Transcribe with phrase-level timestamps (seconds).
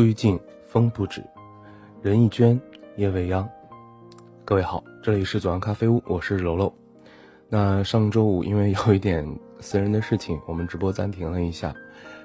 [0.00, 1.22] 树欲静，风不止，
[2.00, 2.58] 人已倦，
[2.96, 3.46] 夜未央。
[4.46, 6.72] 各位好，这里是左岸咖啡屋，我是楼楼。
[7.50, 9.22] 那上周五因为有一点
[9.58, 11.74] 私人的事情，我们直播暂停了一下。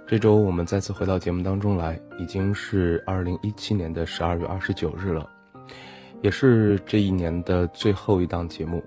[0.07, 5.29] 这周我们再次回到节目当中来，已经是二零一七年的十二月二十九日了，
[6.21, 8.81] 也是这一年的最后一档节目。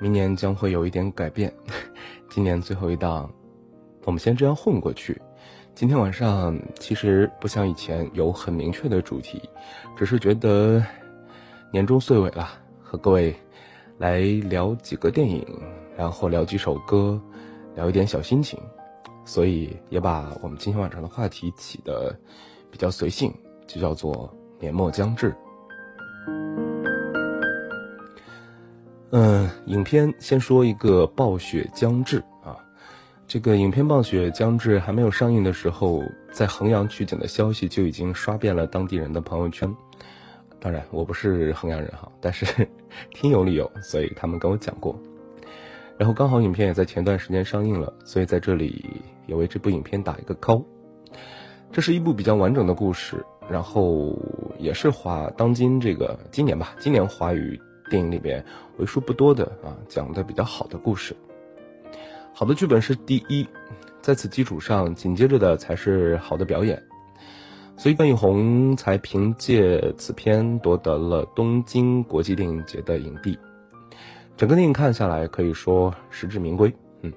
[0.00, 1.54] 明年将会有一点改变，
[2.28, 3.32] 今年最后一档，
[4.06, 5.22] 我们先这样混过去。
[5.78, 9.40] 今天晚上其实不像以前有很明确的主题，
[9.96, 10.84] 只是觉得
[11.70, 12.48] 年终岁尾了，
[12.82, 13.32] 和各位
[13.96, 15.46] 来聊几个电影，
[15.96, 17.22] 然后聊几首歌，
[17.76, 18.58] 聊一点小心情，
[19.24, 22.12] 所以也把我们今天晚上的话题起的
[22.72, 23.32] 比较随性，
[23.64, 24.28] 就叫做
[24.58, 25.32] 年末将至。
[29.12, 32.20] 嗯，影片先说一个暴雪将至。
[33.28, 36.02] 这个影片《暴雪将至》还没有上映的时候，
[36.32, 39.70] 在衡阳取景的消息就已经刷遍了当地人的朋友圈。
[40.58, 42.66] 当然，我不是衡阳人哈，但是
[43.10, 44.98] 听有理由，所以他们跟我讲过。
[45.98, 48.82] 然后刚好影片也在前段时间上映了，所以在这里
[49.26, 50.64] 也为这部影片打一个 call。
[51.70, 54.18] 这是一部比较完整的故事，然后
[54.58, 58.42] 也是华当今这个今年吧，今年华语电影里边
[58.78, 61.14] 为数不多的啊讲的比较好的故事。
[62.38, 63.44] 好的剧本是第一，
[64.00, 66.80] 在此基础上，紧接着的才是好的表演，
[67.76, 73.36] 所以段奕宏才凭借此片夺得了东京国际电影节的影帝。
[74.36, 76.72] 整个电影看下来，可以说实至名归。
[77.02, 77.12] 嗯，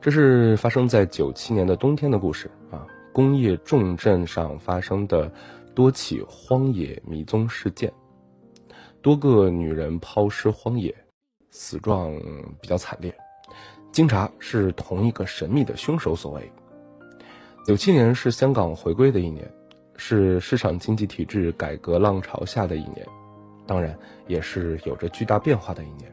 [0.00, 5.30] 这是发生在九七年的冬天的故事啊，工业重镇上发生的
[5.74, 7.92] 多起荒野迷踪事件，
[9.02, 10.96] 多个女人抛尸荒野，
[11.50, 12.10] 死状
[12.62, 13.14] 比较惨烈。
[13.94, 16.50] 经查是同一个神秘的凶手所为。
[17.64, 19.48] 九七年是香港回归的一年，
[19.94, 23.06] 是市场经济体制改革浪潮下的一年，
[23.68, 23.96] 当然
[24.26, 26.12] 也是有着巨大变化的一年。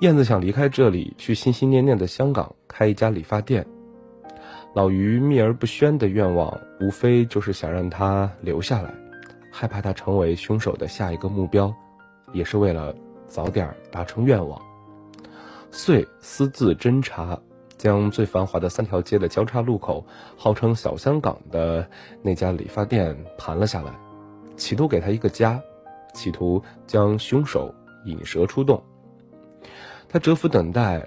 [0.00, 3.66] 燕子想离开这里，去心心念念的香港开一家理发店。
[4.72, 8.94] 老于秘而不宣的愿望，无非就是想让他留下来，
[9.50, 11.70] 害怕他成为凶手的下一个目标，
[12.32, 12.94] 也是为了
[13.26, 14.58] 早点达成愿望。
[15.74, 17.36] 遂私自侦查，
[17.78, 20.04] 将最繁华的三条街的交叉路口，
[20.36, 21.88] 号称小香港的
[22.20, 23.90] 那家理发店盘了下来，
[24.54, 25.58] 企图给他一个家，
[26.12, 27.74] 企图将凶手
[28.04, 28.80] 引蛇出洞。
[30.10, 31.02] 他蛰伏等待，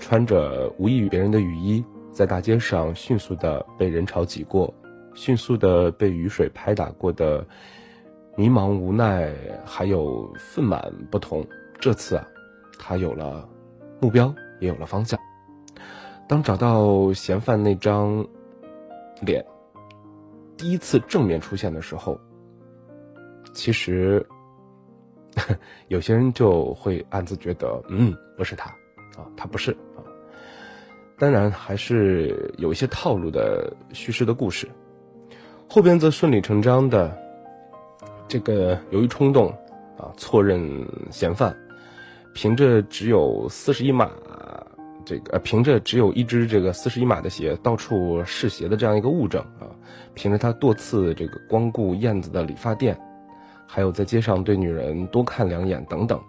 [0.00, 4.74] 穿着无异于别人的雨衣，在大街上迅速的被人潮挤过，
[5.14, 7.46] 迅速的被雨水拍打过的
[8.36, 9.32] 迷茫无奈，
[9.64, 11.46] 还有愤满不同。
[11.78, 12.26] 这次啊，
[12.80, 13.48] 他有了。
[14.02, 15.18] 目标也有了方向。
[16.28, 18.26] 当找到嫌犯那张
[19.20, 19.44] 脸
[20.56, 22.18] 第一次正面出现的时候，
[23.54, 24.26] 其实
[25.86, 28.70] 有些人就会暗自觉得，嗯，不是他
[29.16, 30.02] 啊，他不是啊。
[31.16, 34.68] 当然，还是有一些套路的叙事的故事。
[35.68, 37.16] 后边则顺理成章的，
[38.26, 39.48] 这个由于冲动
[39.96, 40.60] 啊，错认
[41.10, 41.56] 嫌犯，
[42.34, 44.10] 凭着只有四十一码，
[45.04, 49.66] 这个凭着只有一只这个四十一码的鞋到处试鞋的这样一个物证啊，
[50.14, 52.98] 凭着他多次这个光顾燕子的理发店，
[53.66, 56.20] 还有在街上对女人多看两眼等等，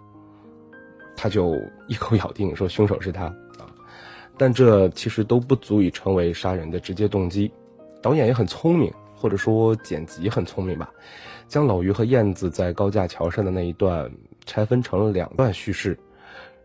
[1.16, 1.56] 他就
[1.86, 3.66] 一口咬定说凶手是他啊，
[4.36, 7.50] 但这其实都不足以成为杀人的直接动机。
[8.02, 8.92] 导演也很聪明。
[9.16, 10.92] 或者说剪辑很聪明吧，
[11.48, 14.10] 将老于和燕子在高架桥上的那一段
[14.46, 15.98] 拆分成了两段叙事，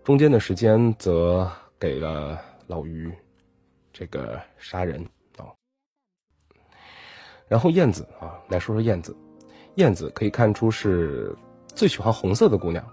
[0.03, 1.49] 中间的时间则
[1.79, 3.11] 给了老于
[3.91, 5.03] 这个杀人
[5.37, 5.45] 啊。
[7.47, 9.15] 然后燕子啊，来说说燕子，
[9.75, 11.35] 燕子可以看出是
[11.67, 12.85] 最喜欢红色的姑娘，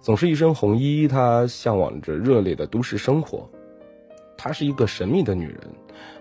[0.00, 3.48] 总是一身红衣，她向往着热烈的都市生活，
[4.36, 5.60] 她是一个神秘的女人，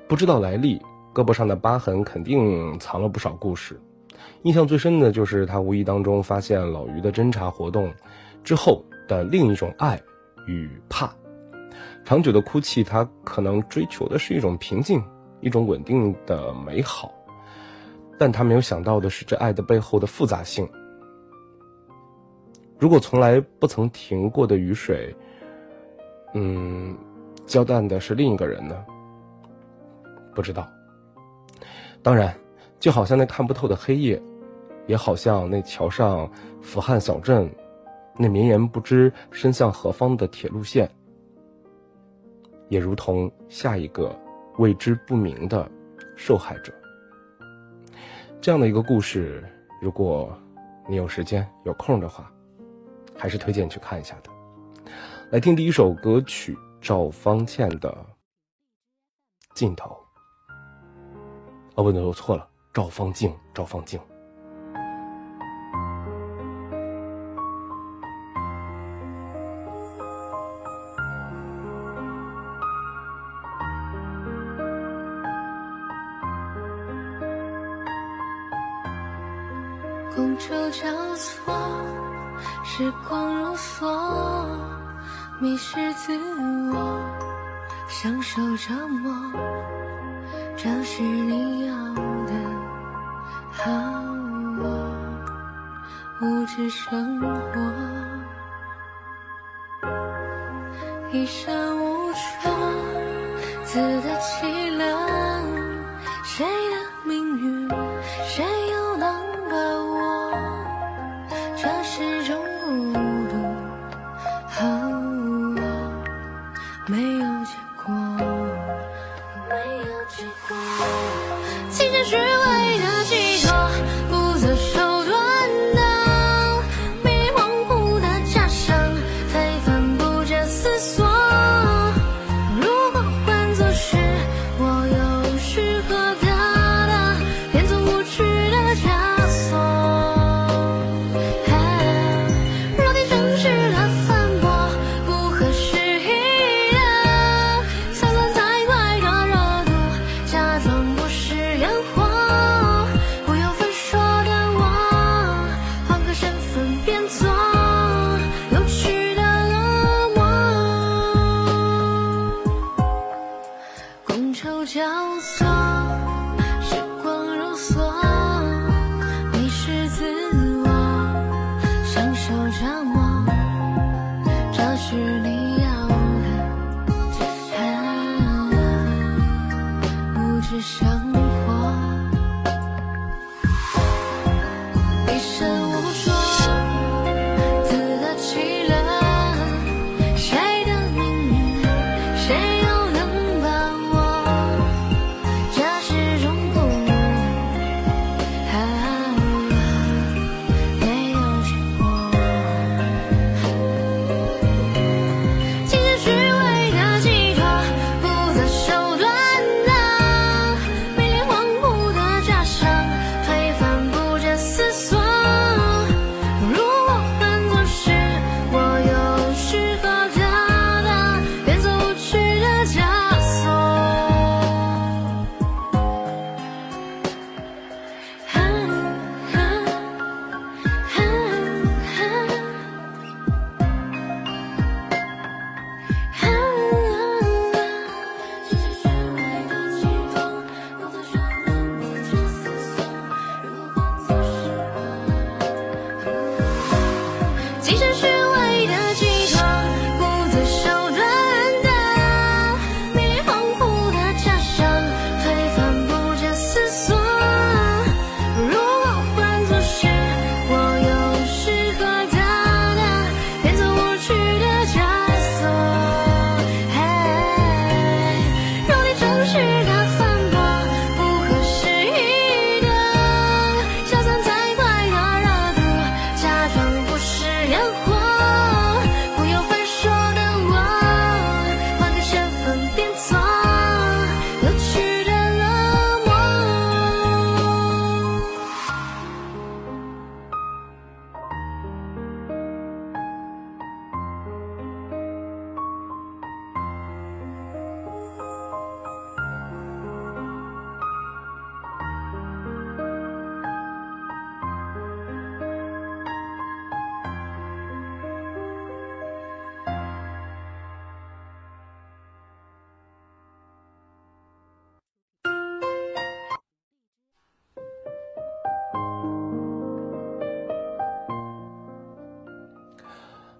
[0.07, 0.81] 不知道来历。
[1.13, 3.79] 胳膊上的疤痕肯定藏了不少故事，
[4.45, 7.91] 印象最深的就是他无意当中发现老于的侦查活动
[8.43, 9.99] 之后的另一种爱
[10.45, 11.11] 与怕。
[12.03, 15.03] 长久的哭泣，他可能追求的是一种平静，
[15.41, 17.11] 一种稳定的美好，
[18.19, 20.69] 但他没有想到的是这爱的背后的复杂性。
[22.77, 25.15] 如果从来不曾停过的雨水，
[26.35, 26.95] 嗯，
[27.47, 28.85] 交淡的是另一个人呢？
[30.35, 30.69] 不知道。
[32.03, 32.31] 当然，
[32.79, 34.21] 就好像那看不透的黑夜，
[34.87, 36.29] 也好像那桥上
[36.61, 37.49] 俯瞰小镇，
[38.17, 40.89] 那绵延不知伸向何方的铁路线，
[42.69, 44.17] 也如同下一个
[44.57, 45.69] 未知不明的
[46.15, 46.73] 受害者。
[48.39, 49.43] 这样的一个故事，
[49.81, 50.31] 如果
[50.87, 52.31] 你有时间有空的话，
[53.17, 54.29] 还是推荐去看一下的。
[55.31, 57.89] 来听第一首歌曲，赵方倩的
[59.55, 59.89] 《尽头》。
[61.73, 63.99] 哦，不对，我错了，赵方静，赵方静。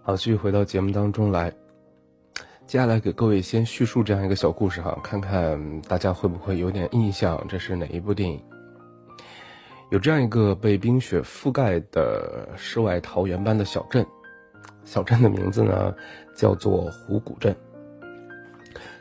[0.08, 1.52] 好，继续回到节目当中来。
[2.68, 8.40] 接下来给各位先叙述这样一个小故事哈，看看大家会不会有点印象，这是哪一部电影？
[9.90, 14.06] 有这样一个被冰雪覆盖的世外桃源般的小镇，
[14.84, 15.92] 小镇的名字呢
[16.36, 17.56] 叫做湖谷镇。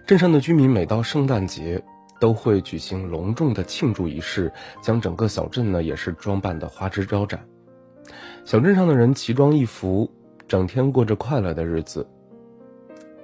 [0.06, 1.84] 镇上的居民每到圣诞节
[2.18, 7.46] 都会举行隆重的庆祝仪式，将整个小镇呢也是装扮的花枝招展。
[8.46, 10.11] 小镇上的人奇装异服。
[10.46, 12.06] 整天过着快乐的日子。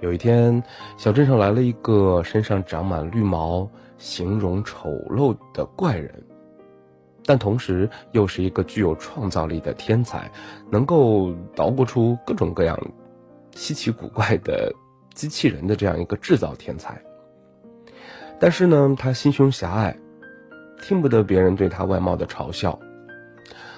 [0.00, 0.62] 有一天，
[0.96, 6.10] 小镇上来了一个身上长满绿毛、形容丑陋的怪人，
[7.26, 10.30] 但同时又是一个具有创造力的天才，
[10.70, 12.80] 能够捣鼓出各种各样
[13.54, 14.72] 稀奇古怪的
[15.12, 16.98] 机器人的这样一个制造天才。
[18.38, 19.94] 但是呢，他心胸狭隘，
[20.80, 22.78] 听不得别人对他外貌的嘲笑，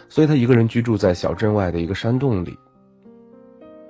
[0.09, 2.57] 所以他一个人居住在小镇外的一个山洞里。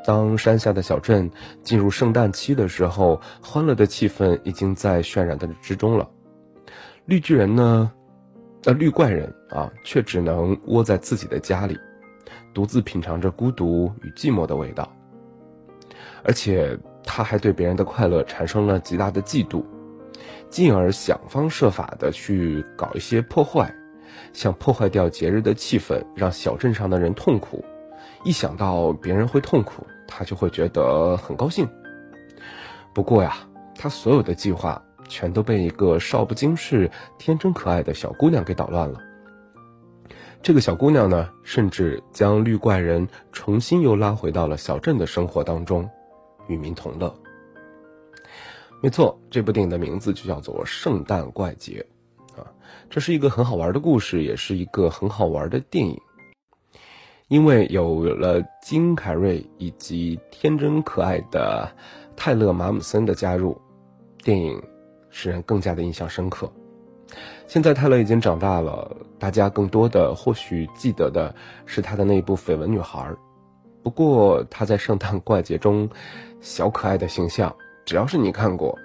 [0.04, 1.30] 当山下的小镇
[1.62, 6.08] 进入圣诞期的时候，欢乐的气氛已经在渲染的之中了。
[7.06, 7.92] 绿巨人呢，
[8.64, 11.78] 呃，绿怪人啊，却只能窝在自己的家里，
[12.52, 14.90] 独自品尝着孤独与寂寞的味道。
[16.24, 19.64] 而且他还对别人的快乐产生了极大的嫉妒，
[20.48, 23.72] 进而想方设法的去搞一些破坏，
[24.32, 27.64] 想破坏掉节日的气氛，让小镇上的人痛苦。
[28.24, 31.68] 一想到别人会痛苦，他就会觉得很高兴。
[32.94, 33.36] 不过呀，
[33.74, 39.00] 他所有的计划全都被一个少不经事、天真可爱的小姑娘给捣乱了。
[40.42, 45.88] 这个小姑娘呢，甚至将绿怪人重新又拉回到了小镇的生活当中，
[46.48, 47.14] 与民同乐。
[48.82, 51.86] 没错，这部电影的名字就叫做《圣诞怪杰》，
[52.40, 52.50] 啊，
[52.90, 55.96] 这是一个很好玩的故事，也是一个很好玩的电影。
[57.32, 61.66] 因为有了金凯瑞以及天真可爱的
[62.14, 63.58] 泰勒马姆森的加入，
[64.22, 64.62] 电影
[65.08, 66.52] 使人更加的印象深刻。
[67.46, 71.34] 现在泰勒已经长大了，大家更多的或许记得的
[71.64, 73.00] 是他的那一部《绯闻女孩》。
[73.82, 75.88] 不过他在《圣诞怪杰》中
[76.42, 77.50] 小可爱的形象，
[77.86, 78.78] 只要是你看过，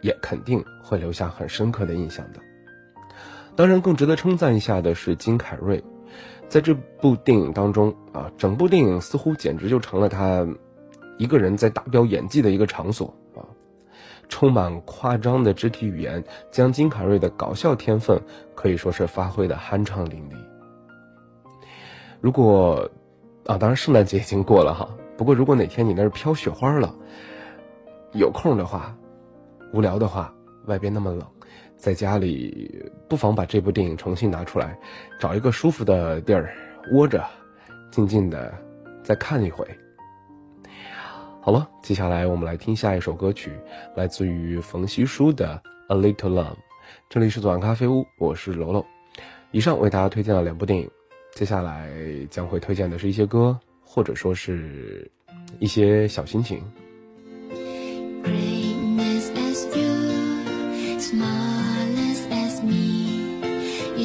[0.00, 2.40] 也肯定会留下很深刻的印象的。
[3.54, 5.84] 当然，更值得称赞一下的是金凯瑞。
[6.48, 10.46] 在这部电影当中啊，整部电影似乎简直就成了他
[11.18, 13.42] 一个人在达标演技的一个场所啊！
[14.28, 18.20] 充满夸张的肢体语言，将金凯瑞的搞笑天分
[18.54, 20.36] 可以说是发挥的酣畅淋漓。
[22.20, 22.90] 如果
[23.46, 26.94] 啊，当然圣诞节已经过了哈，不过如果哪天你那儿飘雪花了，
[28.12, 28.96] 有空的话，
[29.72, 30.32] 无聊的话，
[30.66, 31.26] 外边那么冷。
[31.86, 34.76] 在家里，不妨把这部电影重新拿出来，
[35.20, 36.52] 找一个舒服的地儿
[36.90, 37.24] 窝着，
[37.92, 38.52] 静静的
[39.04, 39.64] 再看一回。
[41.40, 43.52] 好了，接下来我们来听下一首歌曲，
[43.94, 45.62] 来自于冯曦舒的
[45.94, 46.54] 《A Little Love》。
[47.08, 48.84] 这里是左岸咖啡屋，我是楼楼。
[49.52, 50.90] 以上为大家推荐了两部电影，
[51.36, 51.88] 接下来
[52.28, 55.08] 将会推荐的是一些歌，或者说是
[55.60, 56.60] 一些小心情。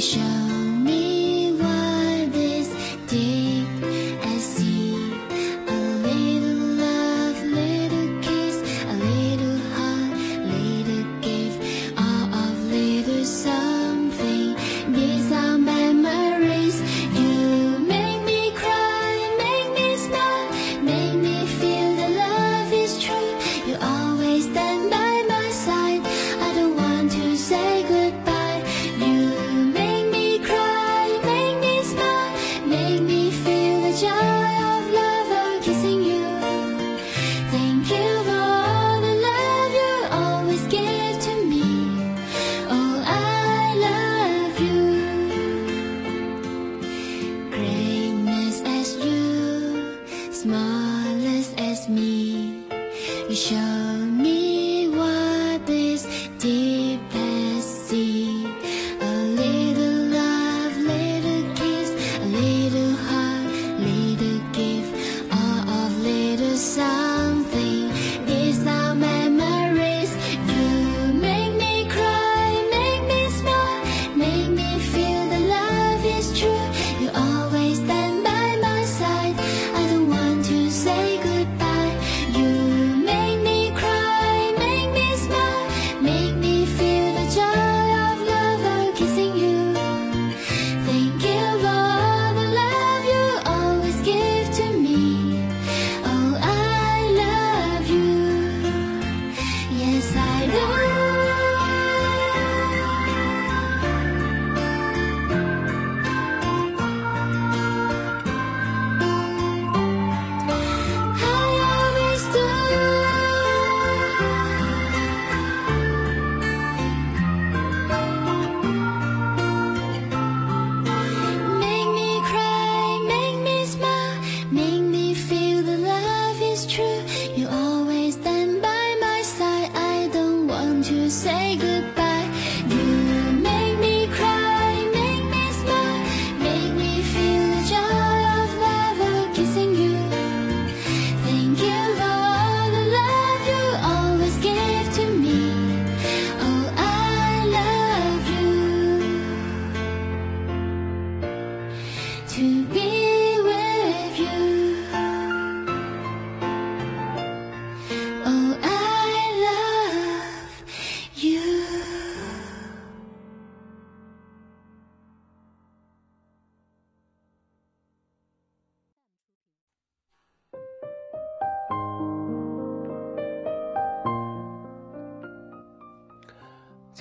[0.02, 0.31] show.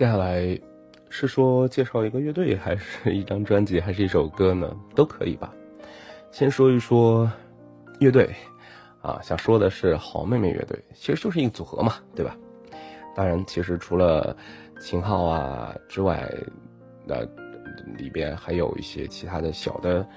[0.00, 0.58] 接下来
[1.10, 4.74] 是说介绍一个乐队，还是一张专辑，还是一首歌呢？
[4.94, 5.52] 都可以吧。
[6.30, 7.30] 先说一说
[7.98, 8.34] 乐队
[9.02, 12.34] 啊，想说的是好妹妹乐队，其实就是一个组合嘛，对吧？
[13.14, 14.34] 当然，其实除了
[14.80, 16.26] 秦昊啊之外，
[17.04, 17.16] 那
[17.98, 20.08] 里边还有一些其他的小的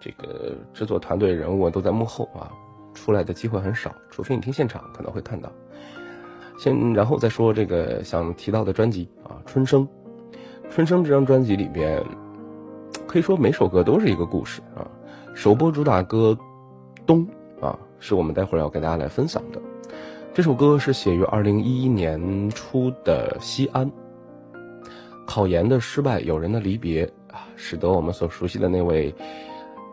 [0.00, 2.50] 这个制作团队人物都在幕后啊，
[2.92, 5.48] 出来的机会很少，除非你听现场可能会看到。
[6.58, 9.86] 先，然后再说这个想提到的专辑啊，《春生》。
[10.74, 12.04] 《春生》这张专辑里边，
[13.06, 14.86] 可以说每首歌都是一个故事啊。
[15.34, 16.36] 首播主打歌
[17.06, 17.26] 《冬》
[17.64, 19.60] 啊，是我们待会儿要给大家来分享的。
[20.34, 23.90] 这首歌是写于二零一一年初的西安。
[25.26, 29.14] 考研的失败，友人的离别啊，使得我们所熟悉的那位，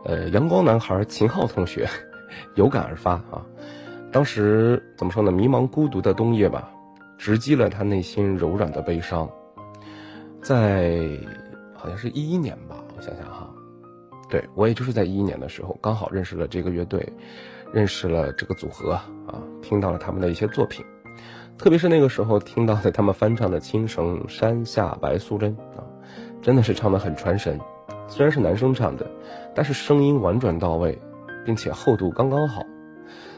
[0.04, 1.88] 呃，阳光男孩秦昊同学
[2.56, 3.46] 有感而发啊。
[4.16, 5.30] 当时怎么说呢？
[5.30, 6.72] 迷茫孤独的冬夜吧，
[7.18, 9.30] 直击了他内心柔软的悲伤。
[10.42, 11.02] 在
[11.74, 13.54] 好像是一一年吧，我想想哈，
[14.30, 17.06] 对我也就是在一一年的时候，刚好认识了这个乐队，
[17.74, 19.04] 认识了这个组合啊，
[19.62, 20.86] 听到了他们的一些作品，
[21.58, 25.84] 特别是那个时候听到的他们翻唱的《青城山下白素贞》啊，
[26.42, 27.60] 真的是唱得很传神。
[28.08, 29.06] 虽然是男生唱的，
[29.54, 30.98] 但是声音婉转到位，
[31.44, 32.64] 并且厚度刚刚好。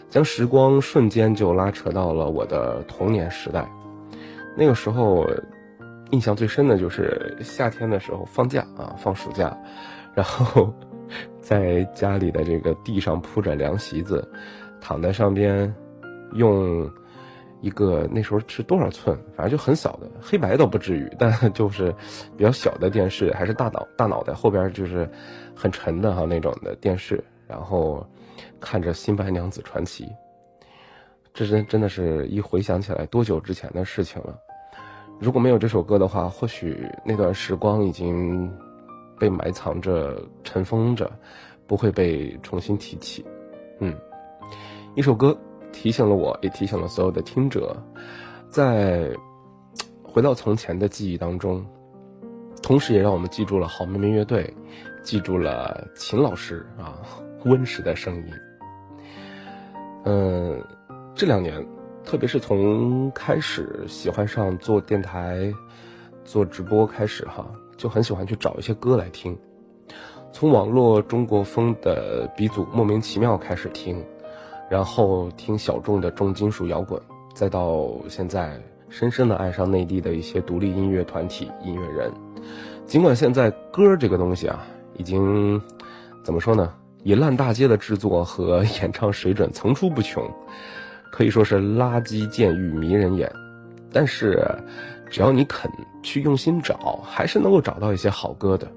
[0.09, 3.69] 将时光瞬间就拉扯到了我的童年时代，
[4.55, 5.27] 那个时候
[6.11, 9.55] 印象最深的就是夏天的时候放假啊，放暑假，
[10.15, 10.73] 然后
[11.41, 14.25] 在家里的这个地上铺着凉席子，
[14.79, 15.73] 躺在上边，
[16.33, 16.89] 用
[17.59, 21.93] 一个那时候是多少寸，反正就很小的黑白倒不至于，但 就是
[22.37, 25.09] 比较小的电视，还是大脑大脑袋后边就是
[25.53, 28.07] 很沉的哈那种的电视，然后。
[28.59, 30.05] 看着《新白娘子传奇》，
[31.33, 34.37] 这真真的是一回想起来多久之前的事情了。
[35.19, 38.51] 如果没有这首歌的话，或许那段时光已经
[39.19, 41.11] 被埋藏着、尘封着，
[41.65, 43.25] 不会被重新提起。
[43.79, 43.95] 嗯，
[44.95, 45.35] 一首歌
[45.71, 47.75] 提醒了我，也提醒了所有的听者，
[48.47, 49.09] 在
[50.03, 51.65] 回到从前的记忆当中，
[52.61, 54.53] 同时也让我们记住了好妹妹乐队，
[55.03, 57.01] 记住了秦老师啊。
[57.45, 58.33] 温实的声音，
[60.05, 60.63] 嗯，
[61.15, 61.65] 这两年，
[62.03, 65.53] 特别是从开始喜欢上做电台、
[66.25, 67.45] 做直播开始哈，
[67.77, 69.37] 就很喜欢去找一些歌来听。
[70.33, 74.03] 从网络中国风的鼻祖莫名其妙开始听，
[74.69, 77.01] 然后听小众的重金属摇滚，
[77.33, 82.11] 再到现在深深的爱上内地的一些独立音乐团体、音乐人。
[82.85, 85.61] 尽管现在歌这个东西啊，已经
[86.23, 86.73] 怎么说呢？
[87.03, 90.29] 以烂大街的制作和 演唱水准层出不穷，
[91.11, 93.31] 可以说是垃圾渐欲迷人眼。
[93.91, 94.45] 但是，
[95.09, 95.71] 只要你肯
[96.03, 98.67] 去用心找，还是能够找到一些好歌的。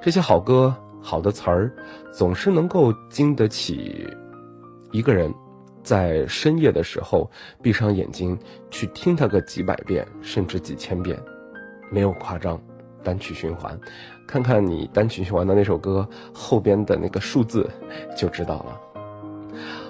[0.00, 1.72] 这些好歌、好的词儿，
[2.12, 4.08] 总是能够经得起
[4.92, 5.34] 一个人
[5.82, 7.28] 在深夜的时候
[7.60, 8.38] 闭上眼睛
[8.70, 11.18] 去听它个几百遍，甚至几千遍，
[11.90, 12.58] 没有夸张。
[13.02, 13.78] 单曲循环，
[14.26, 17.68] 看看你单曲循环的那首歌后边的那个数字，
[18.16, 18.80] 就知道了。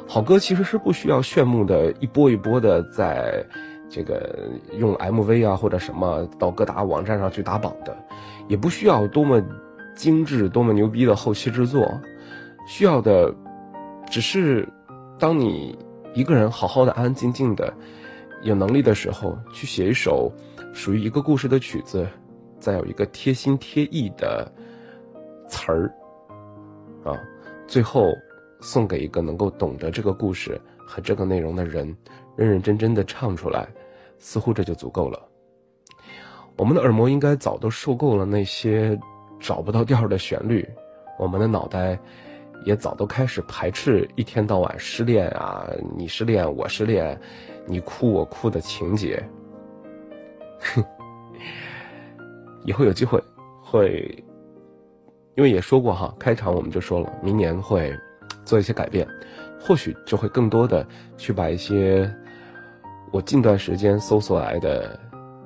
[0.06, 3.44] 好歌其实是不需要炫目的，一波一波的在，
[3.88, 7.96] 这个用 MV 啊或者什么到各大网站上去打榜的，
[8.48, 9.40] 也不需要多么
[9.94, 12.00] 精致、多么牛逼的后期制作，
[12.66, 13.32] 需要的
[14.10, 14.68] 只是
[15.18, 15.78] 当你
[16.14, 17.72] 一个人好好的、安安静静的，
[18.42, 20.32] 有能力的时候，去写一首
[20.72, 22.08] 属于一个故事的曲子。
[22.60, 24.52] 再有一个贴心贴意的
[25.48, 25.92] 词儿，
[27.04, 27.18] 啊，
[27.66, 28.12] 最后
[28.60, 31.96] 送给一个能够懂得这个故事和这个内容的人，
[32.36, 33.66] 认认真真的唱出来，
[34.18, 35.18] 似乎这就足够了。
[36.56, 38.98] 我们的耳膜应该早都受够了那些
[39.40, 40.68] 找不到调的旋律，
[41.18, 41.98] 我们的脑袋
[42.66, 47.18] 也早都开始排斥一天到晚失恋啊，你失恋我失恋，
[47.66, 49.22] 你哭我哭的情节。
[50.60, 50.84] 哼
[52.64, 53.22] 以后有机会
[53.62, 54.24] 会，
[55.36, 57.92] 因为也说过哈，开场我们就说了，明年会
[58.44, 59.06] 做一些改变，
[59.60, 62.12] 或许就会更多的去把一些
[63.12, 64.98] 我近段时间搜索来的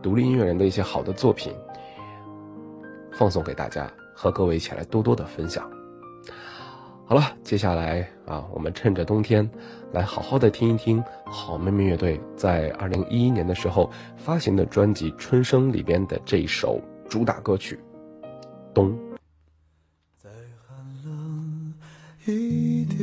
[0.03, 1.53] 独立音乐人的一些好的作品
[3.13, 5.71] 放送给大家，和各位一起来多多的分享。
[7.07, 9.49] 好了，接下来啊，我们趁着冬天，
[9.93, 16.81] 来好好的听一听好妹妹乐队在二零一一年的时候发行的专辑《春生》里边的这一首
[17.15, 17.79] 主打歌曲
[18.75, 18.91] 《冬》。
[20.21, 20.29] 再
[20.67, 21.73] 寒冷
[22.27, 22.99] 一点，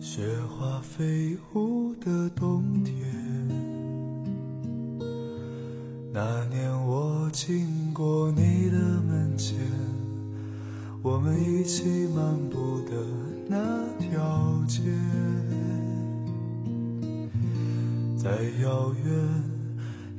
[0.00, 2.96] 雪花飞舞的冬天。
[6.12, 9.56] 那年我经过你的门前，
[11.04, 12.96] 我们一起漫步的
[13.46, 13.56] 那
[14.00, 14.82] 条街，
[18.16, 18.28] 再
[18.60, 19.14] 遥远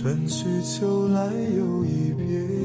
[0.00, 2.59] 春去秋来又一别。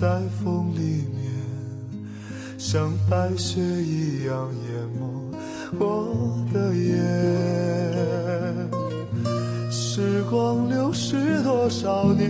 [0.00, 1.22] 在风里面，
[2.58, 5.00] 像白雪一样淹没
[5.78, 6.90] 我的眼。
[9.70, 12.28] 时光流逝多少年？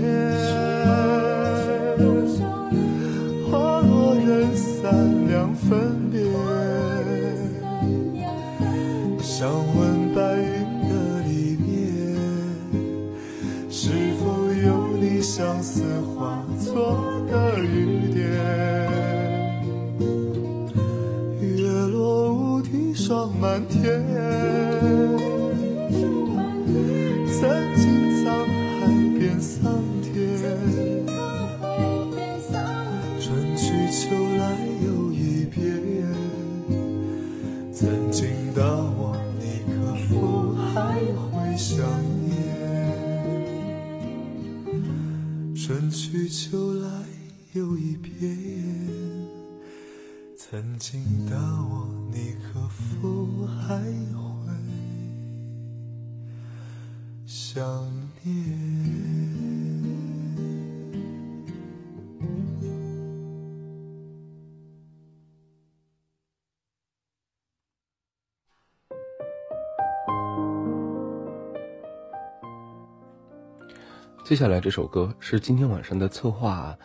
[74.24, 76.78] 接下来这首歌是今天晚上的策划，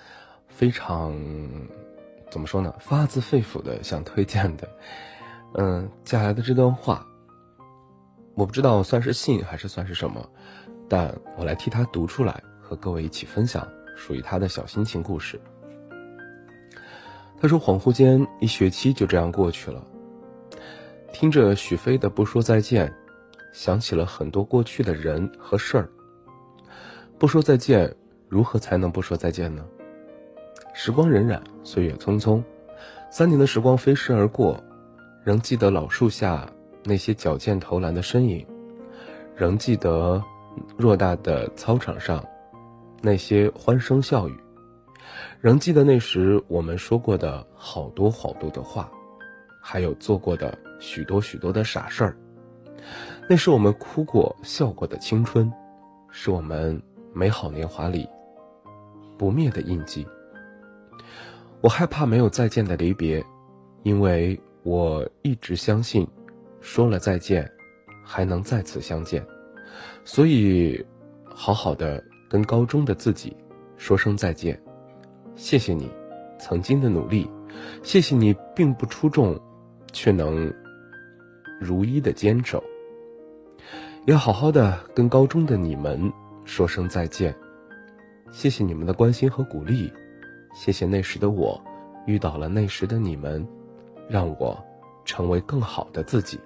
[0.47, 1.15] 非常
[2.31, 2.73] 怎么说呢？
[2.79, 4.67] 发自肺腑的想推荐的。
[5.53, 7.05] 嗯，接下来的这段话，
[8.33, 10.27] 我不知道算是信还是算是什么，
[10.89, 15.39] 但我来替他读出来，和各位一起分享属于他的小心情故事。
[17.39, 19.85] 他说：“恍惚间，一学期就这样过去了。
[21.13, 22.87] 听着许飞的《不说再见》，
[23.53, 25.87] 想起了很多过去的人和事儿。
[27.19, 27.95] 不说再见，
[28.29, 29.65] 如何才能不说再见呢？
[30.73, 32.43] 时光荏苒，岁月匆匆，
[33.09, 34.63] 三年的时光飞逝而过，
[35.23, 36.47] 仍记得老树下
[36.83, 38.45] 那些矫健投篮的身影，
[39.35, 40.23] 仍记得
[40.77, 42.23] 偌大的操场上
[43.01, 44.37] 那些欢声笑语。”
[45.41, 48.91] 仍记得那时我们说过的好多好多的话，
[49.61, 52.17] 还有做过的许多许多的傻事儿。
[53.27, 55.51] 那是我们哭过笑过的青春，
[56.11, 56.81] 是我们
[57.17, 58.07] 美好年华里
[59.17, 60.05] 不灭的印记。
[61.61, 63.25] 我害怕没有再见的离别，
[63.81, 66.07] 因为我一直相信，
[66.61, 67.51] 说了再见，
[68.05, 69.25] 还能再次相见。
[70.05, 70.85] 所以，
[71.25, 73.35] 好好的跟高中的自己
[73.77, 74.61] 说声再见。
[75.35, 75.89] 谢谢你，
[76.37, 77.27] 曾经的努力，
[77.81, 79.39] 谢谢你并不出众，
[79.91, 80.53] 却能
[81.59, 82.63] 如一的坚守。
[84.05, 86.13] 要好好的跟高中的你们
[86.47, 87.35] 说声再见，
[88.31, 89.91] 谢谢你们的关心和鼓励，
[90.55, 91.61] 谢谢那时的我
[92.07, 93.45] 遇到了那时的你们，
[94.09, 94.57] 让我
[95.05, 96.39] 成为更好的自己。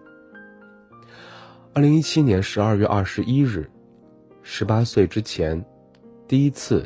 [1.73, 3.69] 二零一七年十二月二十一日，
[4.41, 5.63] 十八岁之前，
[6.27, 6.85] 第一次。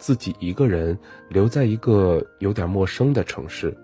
[0.00, 3.76] 自己一个人留在一个有点陌生的城市，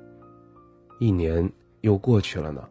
[0.99, 1.47] 一年
[1.83, 2.67] 又过去了呢。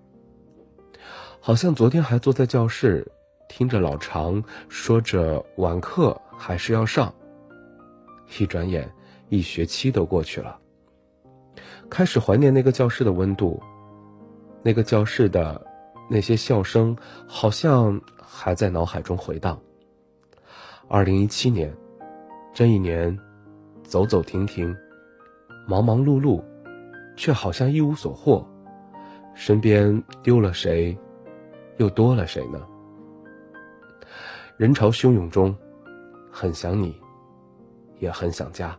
[1.39, 3.05] 好像昨天还坐在教室，
[3.47, 7.13] 听着老常说着晚课还是要上。
[8.39, 8.89] 一转眼，
[9.29, 10.57] 一学期都过去了。
[11.89, 13.61] 开始怀念那个教室的温度，
[14.63, 15.61] 那个教室的
[16.09, 16.95] 那些笑声，
[17.27, 19.59] 好像还在脑海中回荡。
[20.87, 21.75] 二零一七年，
[22.53, 23.17] 这一年。
[23.87, 24.75] 走走停停，
[25.67, 26.43] 忙忙碌碌，
[27.15, 28.43] 却好像一无所获。
[29.35, 30.97] 身边丢了谁，
[31.77, 32.59] 又多了谁呢？
[34.57, 35.53] 人潮汹涌中，
[36.31, 36.95] 很想你，
[37.99, 38.77] 也很想家。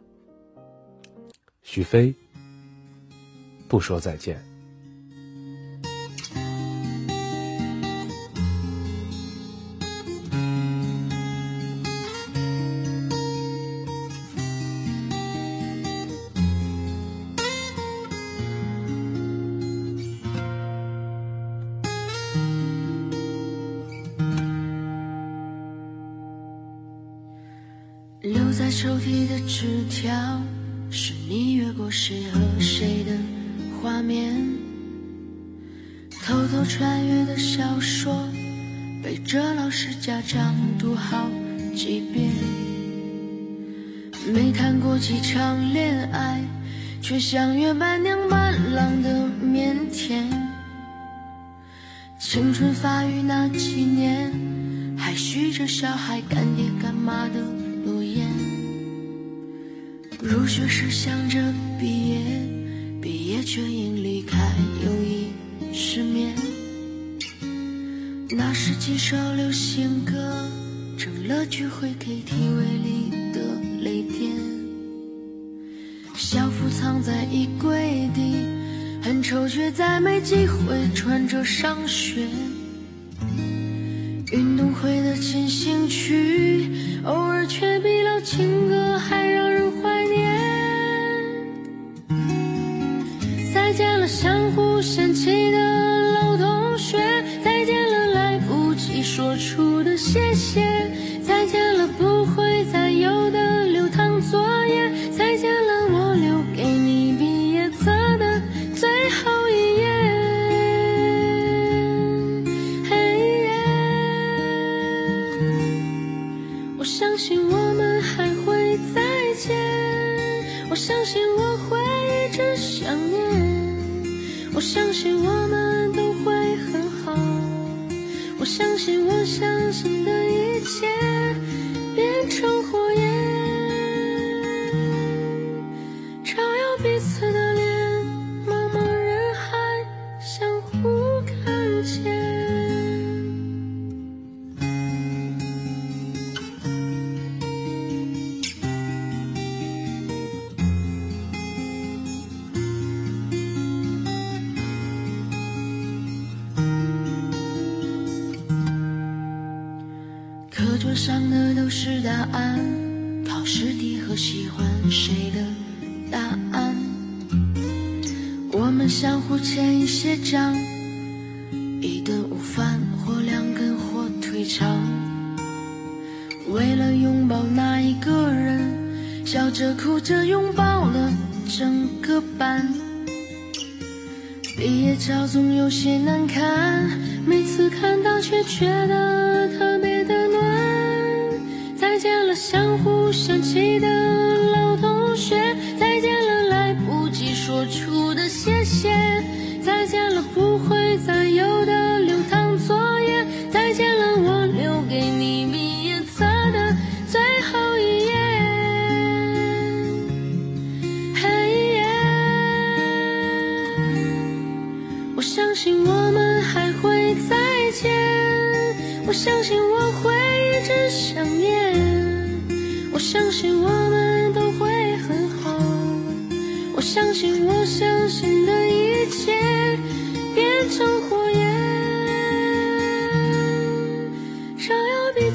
[1.62, 2.14] 许飞，
[3.68, 4.42] 不说再见。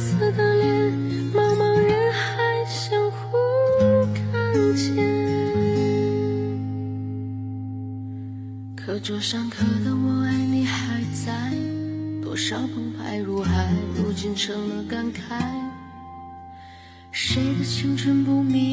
[0.02, 0.92] 耀彼此的脸，
[1.32, 3.38] 茫茫人海相互
[4.16, 4.96] 看见。
[8.76, 11.54] 课桌上刻的我爱你还在，
[12.24, 15.40] 多少澎湃如海，如今成了感慨。
[17.12, 18.71] 谁的青春不迷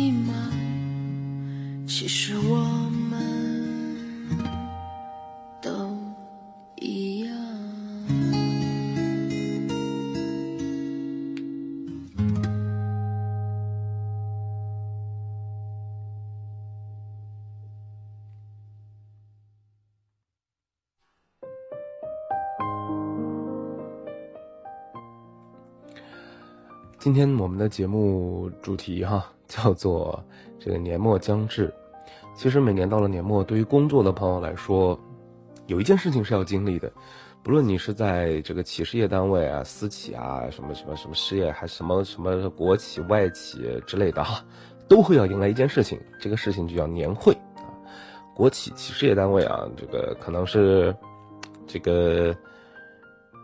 [27.08, 30.22] 今天我们的节目主题哈 叫做
[30.60, 31.72] 这个年末将至。
[32.36, 35.00] 其实每年到了年末，对于工作的朋友来说，
[35.68, 36.92] 有一件事情是要经历的，
[37.42, 44.44] 不论你是在这个企事业单位啊、私企啊、什么什么什么事业，还什么什么国企、外企之类的哈，
[44.86, 47.64] 都会要迎来一件事情，这个事情就叫年会啊。
[48.36, 50.94] 国企、企事业单位啊，这个可能是
[51.66, 52.36] 这个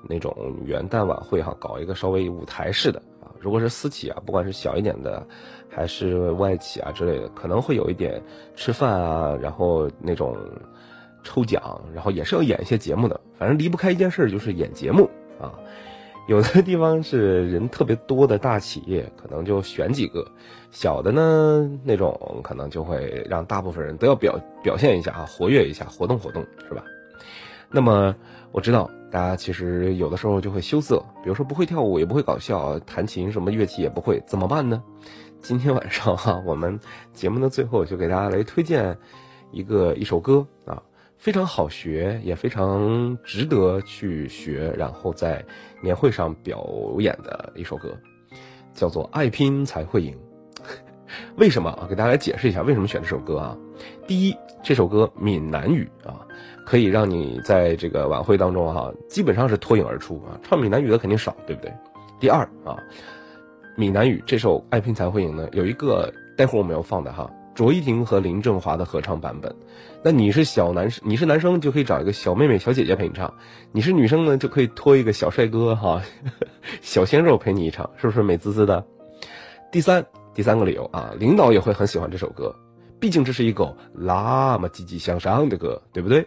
[0.07, 0.37] 那种
[0.67, 3.01] 元旦晚会哈，搞一个稍微舞台式的。
[3.41, 5.27] 如果是私企啊，不管是小一点的，
[5.69, 8.23] 还是外企啊之类的，可能会有一点
[8.55, 10.37] 吃饭啊，然后那种
[11.23, 13.21] 抽奖，然后也是要演一些节目的。
[13.39, 15.09] 反正离不开一件事，就是演节目
[15.41, 15.53] 啊。
[16.27, 20.25] 有的地方是人特别多的大企业，可能就选几个；
[20.71, 26.83] 小的呢，那种可能就会让大部分人都要表表现一下啊，活跃一下，活动活动，是吧？
[27.75, 28.15] 那么
[28.53, 34.81] 我知道大家其实有的时候就会羞涩，比如说不会跳舞，也不会搞笑，弹琴什么乐器也不会，怎么办呢？
[35.43, 36.79] 今天晚上哈、我们
[37.13, 38.97] 节目的最后就给大家来推荐
[39.51, 40.81] 一个一首歌啊，
[41.19, 45.45] 非常好学，也非常值得去学，然后在
[45.83, 46.65] 年会上表
[47.01, 47.93] 演的一首歌，
[48.73, 50.15] 叫做《爱拼才会赢》。
[51.37, 51.87] 为什么啊？
[51.89, 53.59] 给大家来解释一下为什么选这首歌啊？
[54.07, 56.25] 第一，这首歌闽南语啊，
[56.65, 60.39] 可以让你在这个晚会当中哈、基本上是脱颖而出啊。
[60.43, 61.73] 唱闽南语的肯定少，对不对？
[62.21, 62.79] 第二啊，
[63.77, 69.55] 闽南语这首《爱拼才会赢》呢，有一个待会儿我们要放的哈，卓依婷和林振华的合唱版本。
[70.03, 73.29] 那你是小男生，你是男生就可以找一个小妹妹、小姐姐陪你唱；
[73.73, 76.03] 你是女生呢，就可以托一个小帅哥哈、
[76.81, 78.85] 小鲜肉陪你一唱，是不是美滋滋的？
[79.73, 82.55] 第三，第三个理由啊，领导也会很喜欢这首歌，
[83.01, 86.27] 毕竟这是一首那么积极向上的歌，对不对？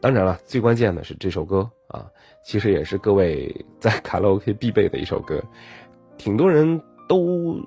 [0.00, 2.06] 当然了，最关键的是这首歌啊，
[2.42, 5.42] 其实也是各位 在卡拉 OK 必备的一首歌，
[6.16, 7.60] 挺多人都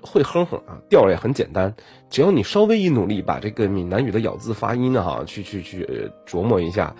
[0.00, 1.74] 会哼哼啊，调也很简单，
[2.08, 6.94] 只要你稍微一努力，把这个闽南语的咬字发音哈、去去去琢磨一下，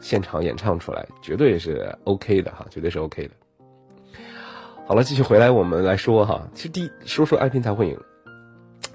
[0.00, 3.34] 现场演唱出来，绝对是 OK 的哈，绝对是 OK 的。
[4.86, 7.98] 好了，继续回来，我们来说哈，其实第一说说爱拼才会赢，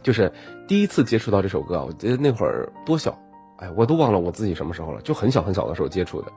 [0.01, 0.31] 就是
[0.67, 3.17] 第一次接触到这首歌，我记得那会儿多小，
[3.61, 6.31] 哎，我都忘了我自己什么时候了，就很小很小的时候接触的。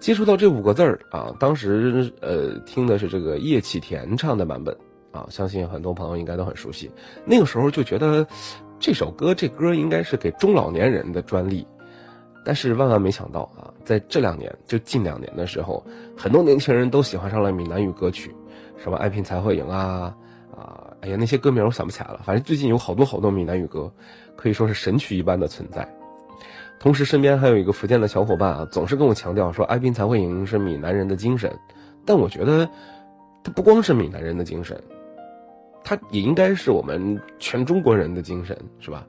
[0.00, 4.76] 接触到这五个字儿啊，当时呃听的是这个叶启田唱的版本
[5.12, 6.90] 啊，相信很多朋友应该都很熟悉。
[7.24, 8.26] 那个时候就觉得
[8.80, 11.64] 这首歌这歌应该是给中老年人的专利，
[12.44, 15.86] 但是万万没想到啊，在这两年就近两年的时候，
[16.16, 18.34] 很多年轻人都喜欢上了闽南语歌曲，
[18.82, 20.12] 什么“爱拼才会赢”啊
[20.50, 23.88] 啊，哎呀那些歌名我想不起来了，反正最近有好多好多闽南语歌，
[24.34, 25.88] 可以说是神曲一般的存在。
[26.82, 31.56] 同时，身边还有一个福建的小伙伴啊，总是跟我强调说“爱拼才会赢”是闽南人的精神，
[32.04, 32.68] 但我觉得，
[33.44, 34.82] 它不光是闽南人的精神，
[35.84, 39.06] 它也应该是我们全中国人的精神，是吧？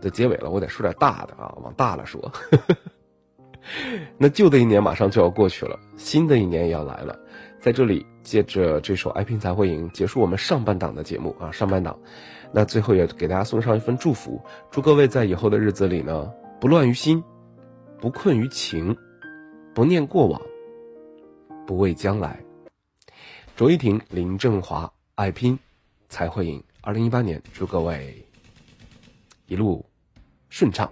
[0.00, 2.32] 的结尾了，我得说点大的啊，往大了说。
[4.18, 7.16] 那旧的一年马上就要过去了，新的一年也要来了。
[7.60, 11.96] 在这里，借着这首《爱拼才会赢》，结束我们上半档的节目啊，上半档。
[12.50, 14.42] 那最后也给大家送上一份祝福，
[14.72, 16.28] 祝各位在以后的日子里呢，
[16.62, 17.20] 不乱于心，
[18.00, 18.96] 不困于情，
[19.74, 20.40] 不念过往，
[21.66, 22.40] 不畏将来。
[23.56, 25.58] 卓依婷、林振华，爱拼
[26.08, 26.62] 才会赢。
[26.80, 28.24] 二零一八年，祝各位
[29.46, 29.84] 一路
[30.50, 30.88] 顺畅。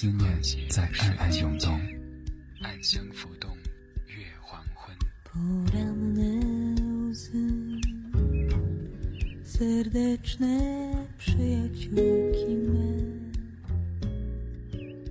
[0.00, 0.40] 思念
[0.70, 1.76] 在暗暗涌动，
[2.62, 3.50] 暗香浮动，
[4.06, 4.96] 月黄昏。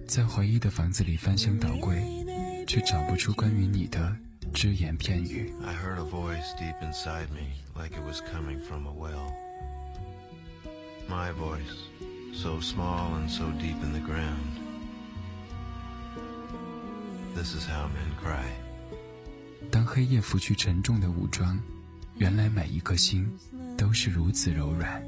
[0.07, 2.01] 在回忆的房子里翻箱倒柜，
[2.65, 4.15] 却找不出关于你的
[4.53, 5.51] 只言片语。
[5.65, 9.33] I heard a voice deep inside me, like it was coming from a well.
[11.09, 11.89] My voice,
[12.33, 14.65] so small and so deep in the ground.
[19.69, 21.59] 当黑夜拂去沉重的武装，
[22.15, 23.29] 原来每一颗心
[23.77, 25.03] 都是如此柔软。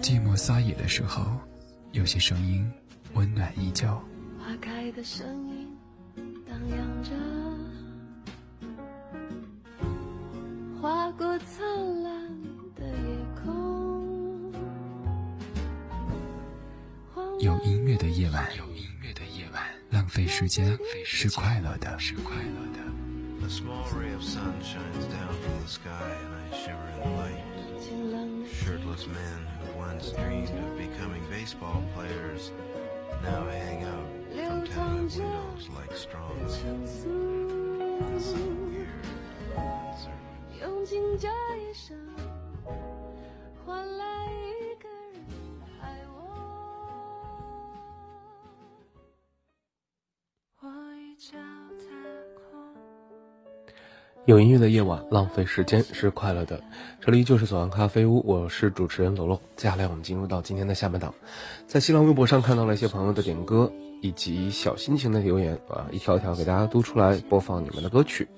[0.00, 1.24] 寂寞撒野的时候，
[1.92, 2.70] 有些声音
[3.14, 3.88] 温暖依旧。
[4.38, 5.68] 花开的声音
[6.46, 7.10] 荡漾着，
[10.80, 12.21] 划过灿烂
[17.92, 19.20] 乐的夜晚，有音乐的。
[19.36, 21.98] 夜晚，浪费时间是快乐的，
[54.24, 56.62] 有音乐的夜晚，浪费时间是快乐的。
[57.00, 59.40] 这里就是左岸咖啡屋，我是主持人罗罗。
[59.56, 61.12] 接下来我们进入到今天的下半档，
[61.66, 68.28] 在新浪微博上看到了一些朋友的点歌以及小心情的留言啊，一条一条给大家读出来，播放你们的歌曲。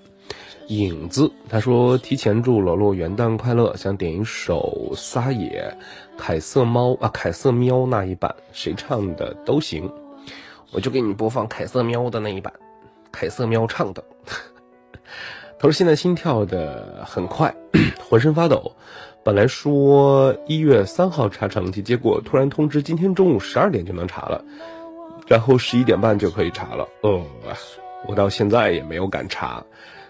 [0.68, 5.76] 影子他说提前祝罗罗元旦快乐，想点一首《撒野》，
[6.18, 9.92] 凯瑟猫啊凯瑟喵那一版，谁唱的都行，
[10.72, 12.50] 我就给你播放凯瑟喵的那一版，
[13.12, 14.02] 凯瑟喵唱的。
[15.64, 17.54] 他说现在心跳的很快，
[18.06, 18.72] 浑身发抖。
[19.22, 24.44] 本来说一月三号查成绩，结果突然通知今天中午十二点就能查了，
[25.26, 26.86] 然后十一点半就可以查了。
[27.00, 27.22] 哦，
[28.06, 29.64] 我到现在也没有敢查。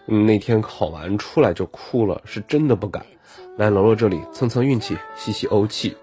[0.07, 3.07] 那天考完出来就哭了，是真的不敢。
[3.57, 5.97] 来楼楼这里蹭蹭运气，吸吸欧气。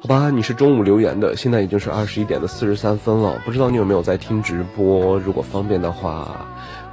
[0.00, 5.16] 好吧，你是中午留言的，现在已经是二十一点的四十三分了，不知道你有没有在听直播？
[5.20, 6.44] 如果方便的话，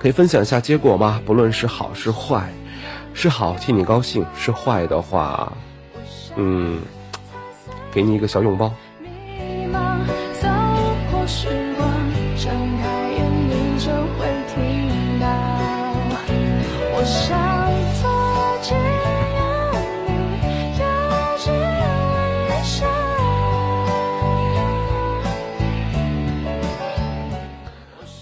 [0.02, 1.22] 可以分享一下结果吗？
[1.28, 2.52] 不论是好是坏，
[3.14, 5.54] 是好替你高兴，是坏的话，
[6.36, 6.82] 嗯，
[7.92, 8.74] 给你一个小拥抱。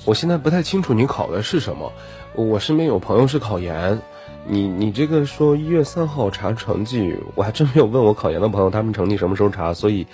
[0.09, 1.93] 我现在不太清楚你考的是什么，
[2.33, 4.01] 我身边有朋友是考研，
[4.47, 10.07] 你你这个说一月三号查成绩，我还真没有问我考研的朋友他们成绩什么时候查，所以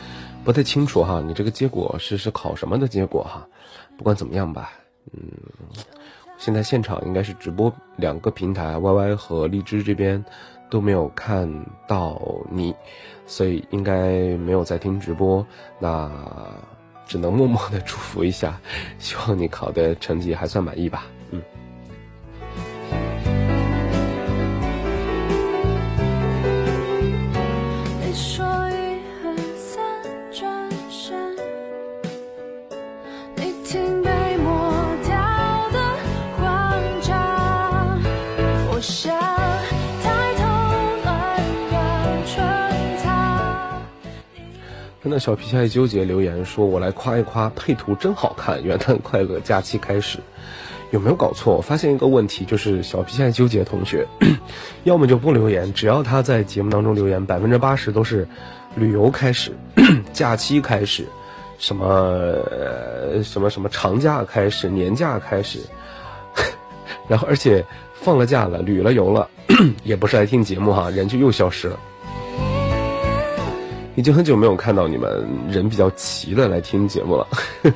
[0.44, 1.24] 不太清楚哈。
[1.26, 3.48] 你这个结果是是考什么的结果哈？
[3.96, 4.70] 不管怎么样吧，
[5.14, 5.32] 嗯，
[6.38, 10.26] 现在现场应该是直播两个平台，Y Y 和荔枝这边
[10.70, 11.50] 都没有看
[11.88, 12.22] 到
[12.52, 12.76] 你，
[13.26, 15.48] 所以应该没有在听直播。
[15.80, 16.12] 那
[17.08, 18.60] 只能默默的祝福一下，
[19.00, 21.06] 希望你考的成绩还算满意吧。
[45.06, 50.18] 看到小皮虾爱纠结留言说：“我来夸一夸，配图真好看，元旦快乐，假期开始。”
[50.90, 51.56] 有没有搞错？
[51.56, 54.04] 我发现一个问题，就是小皮虾爱纠结同学，
[54.84, 58.28] 要么就不留言，只要他在节目当中留言，百分之八十都是
[58.74, 59.52] 旅游开始、
[60.12, 61.06] 假期开始、
[61.60, 62.34] 什么、
[63.24, 65.60] 什么什么长假开始、年假开始，
[67.08, 69.30] 然后而且放了假了、旅了游了，
[69.84, 71.80] 也不是来听节目哈，人就又消失了。
[73.96, 77.28] 已经很久没有看到你们人比较齐的来听节目了，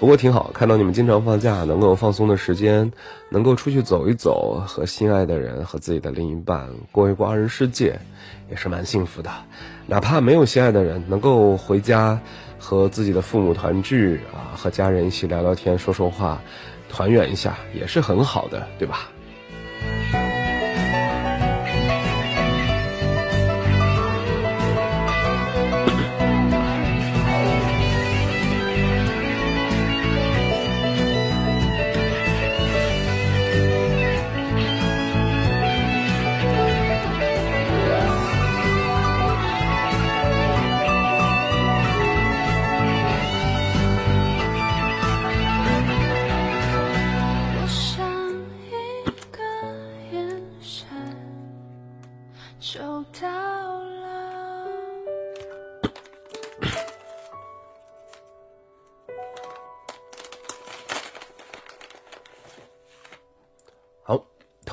[0.00, 2.90] 不过挺好，看到你们经常放假，能够有放松的时间，
[3.28, 7.98] 能够出去走一走，和心爱的人和自己的另一半过一过二人世界，
[8.50, 9.30] 也是蛮幸福的。
[9.86, 12.18] 哪怕没有心爱的人，能够回家
[12.58, 16.40] 和自己的父母团聚啊，和家人一起聊聊天、说说话，
[16.88, 19.08] 团圆一下，也是很好的，对吧？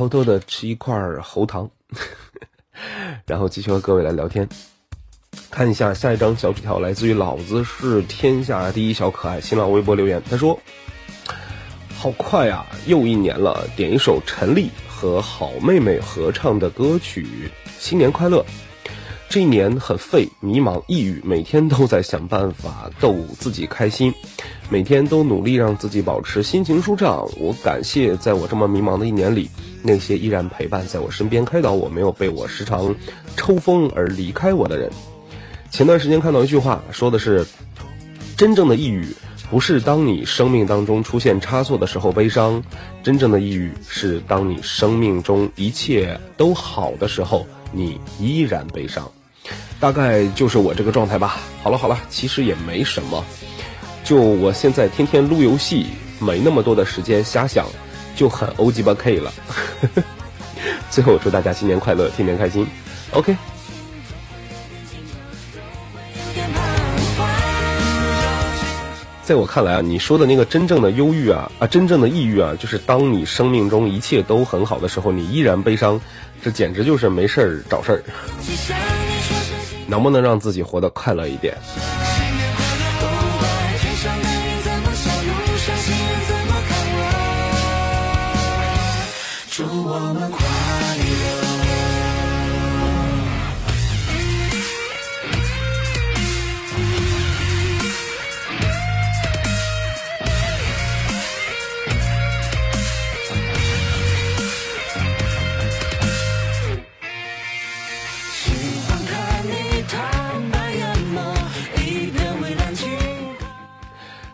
[0.02, 1.70] 偷偷的吃一块喉糖，
[3.28, 4.49] 然后继续和各位来聊天。
[5.52, 10.60] 看一下下一张小纸条，来自于老子是天下第一小可爱新浪微博留言，他说
[11.95, 17.28] ：“好快啊，又一年了，点一首陈粒和好妹妹合唱的歌曲，
[17.78, 18.43] 新年快乐。”
[19.30, 24.14] 这一年很废，迷茫、抑郁，每天都在想办法逗自己开心，
[24.70, 27.26] 每天都努力让自己保持心情舒畅。
[27.38, 29.49] 我感谢在我这么迷茫的一年里，
[29.82, 32.93] 那些依然陪伴在我身边、开导我、没有被我时常
[33.36, 34.89] 抽风而离开我的人。
[35.69, 37.45] 前段时间看到一句话，说的是：
[38.36, 39.07] 真正的抑郁
[39.49, 42.61] 不是当你生命当中出现差错的时候悲伤，
[43.03, 49.09] 真正的抑郁是当你生命中一切都好的时候，你依然悲伤。
[49.79, 51.38] 大概就是我这个状态吧。
[51.63, 53.23] 好了好了，其实也没什么，
[54.03, 55.88] 就我现在天天撸游戏，
[56.19, 57.65] 没那么多的时间瞎想，
[58.16, 59.32] 就很 O 鸡巴 K 了。
[60.89, 62.68] 最后祝大家新年快乐，天天开心。
[63.12, 63.36] OK。
[69.24, 75.99] 在我看来啊，你说的那个真正的忧郁啊啊，真正的抑郁啊，就是当你生命中一切都很好的时候，你依然悲伤，
[76.41, 78.03] 这简直就是没事儿找事儿。
[79.88, 81.55] 能不能让自己活得快乐一点？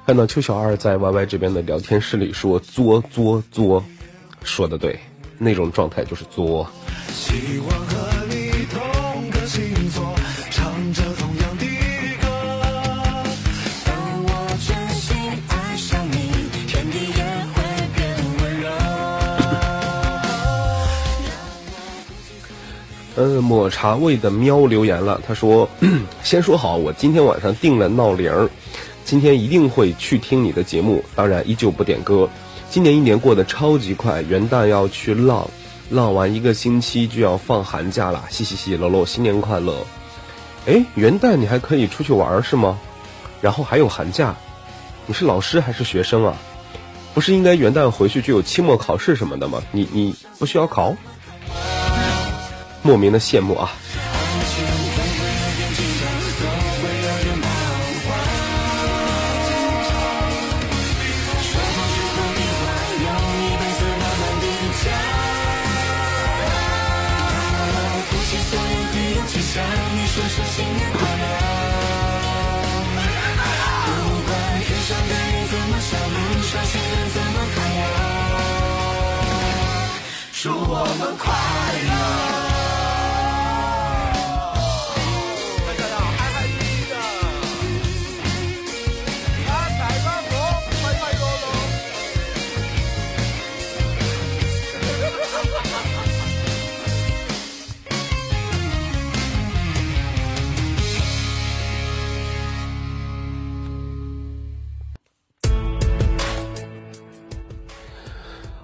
[0.08, 3.84] 看到邱小二在 Y Y 这边的聊天室里说“作作作”，
[4.42, 4.98] 说的对，
[5.38, 6.66] 那种状态就是作。
[7.10, 10.16] 希望和你同个星座，
[10.50, 11.66] 唱着同样的
[12.22, 12.28] 歌。
[13.84, 15.18] 当我真心
[15.50, 16.32] 爱上你，
[16.68, 17.62] 天地也会
[17.94, 18.08] 变
[18.40, 18.70] 温柔。
[23.18, 25.68] 呃，抹茶味的喵留言了，他说
[26.24, 28.50] ：“先说好，我今天晚上定了闹铃儿，
[29.08, 32.28] 今天一定会去听你的节目，当然依旧不点歌。
[32.70, 35.50] 今年一年过得超级快，元旦要去浪，
[35.90, 39.88] 浪完一个星期就要放寒假了，嘻嘻嘻，楼楼新年快乐！
[40.66, 42.78] 哎，元旦你还可以出去玩是吗？
[43.40, 44.36] 然后还有寒假，
[45.06, 46.36] 你是老师还是学生啊？
[47.14, 49.64] 不是应该元旦回去就有期末考试什么的吗？
[49.72, 50.94] 你你不需要考？
[52.84, 53.72] 莫名的羡慕啊！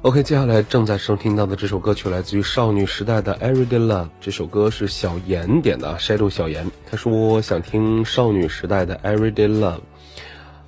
[0.03, 4.03] OK，接下来正在收听到的这首歌曲来自于少女时代的《Everyday Love》。
[4.19, 6.69] 这首歌是小严点的，Shadow 小严。
[6.91, 9.75] 他说想听少女时代的《Everyday Love》。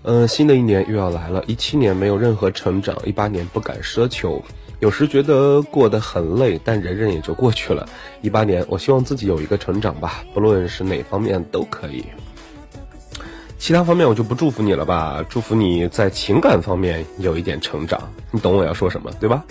[0.04, 4.42] 嗯，新的一年又要来了，一七年没有任何成长，一八年不敢奢求，
[4.80, 7.86] 有时觉得过得很累，但忍忍也就过去了。
[8.22, 12.06] 一八年，我希望自己有一个成长吧，不论是哪方面都可以。
[13.66, 18.00] 其他方面我就不祝福你了吧，祝福你在情感方面有一点成长，
[18.30, 19.44] 你懂我要说什么，对吧？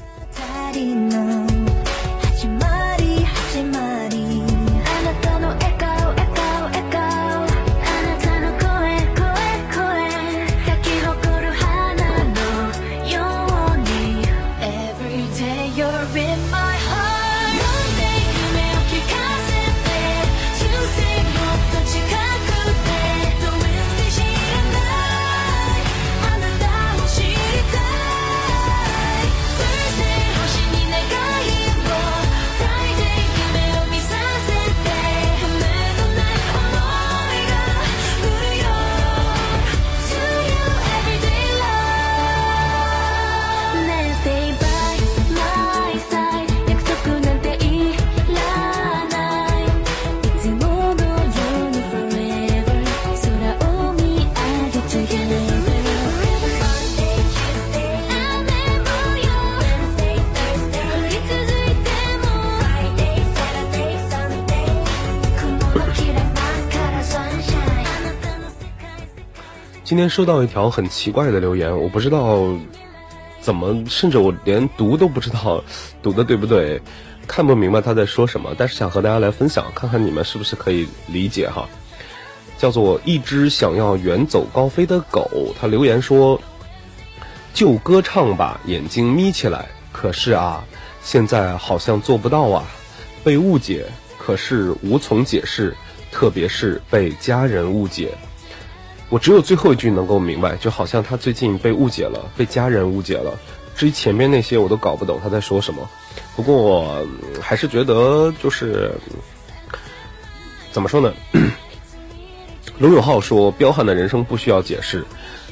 [70.05, 72.47] 天收到一条很奇怪的留言，我不知道
[73.41, 75.65] 怎么，甚至我连读都不知道
[76.03, 76.79] 读的对不对，
[77.27, 81.67] 看不明白他在说什么，但是想和大家来分享，看看你们是不是可以理解哈。
[82.59, 86.39] 叫做一只想要远走高飞的狗，他留言说
[87.55, 89.65] ：“就歌唱吧，眼睛眯起来。
[89.91, 90.63] 可是啊，
[91.03, 92.63] 现在好像做不到啊，
[93.25, 93.87] 被误解，
[94.19, 95.75] 可是无从解释，
[96.13, 98.13] 特别是被家人误解。
[99.11, 103.39] 我只有最后一句能够明白，就好像他最近被误解了，被家人误解了。
[103.77, 105.89] 至于前面那些，我都搞不懂他在说什么。
[106.37, 107.07] 不过我
[107.41, 108.93] 还是觉得，就是
[110.73, 111.13] 怎么说呢？”
[112.79, 115.05] 罗永浩说：“彪悍的人生不需要解释，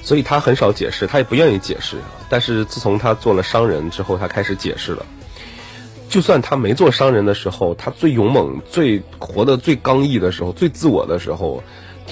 [0.03, 1.98] 所以他很少解释，他也不愿意解释。
[2.28, 5.07] 但是自从他做了商人之后，他开始解释了。
[6.09, 11.62] 就算他没做商人的时候，他最勇猛、最活得最刚毅的时候、最自我的时候，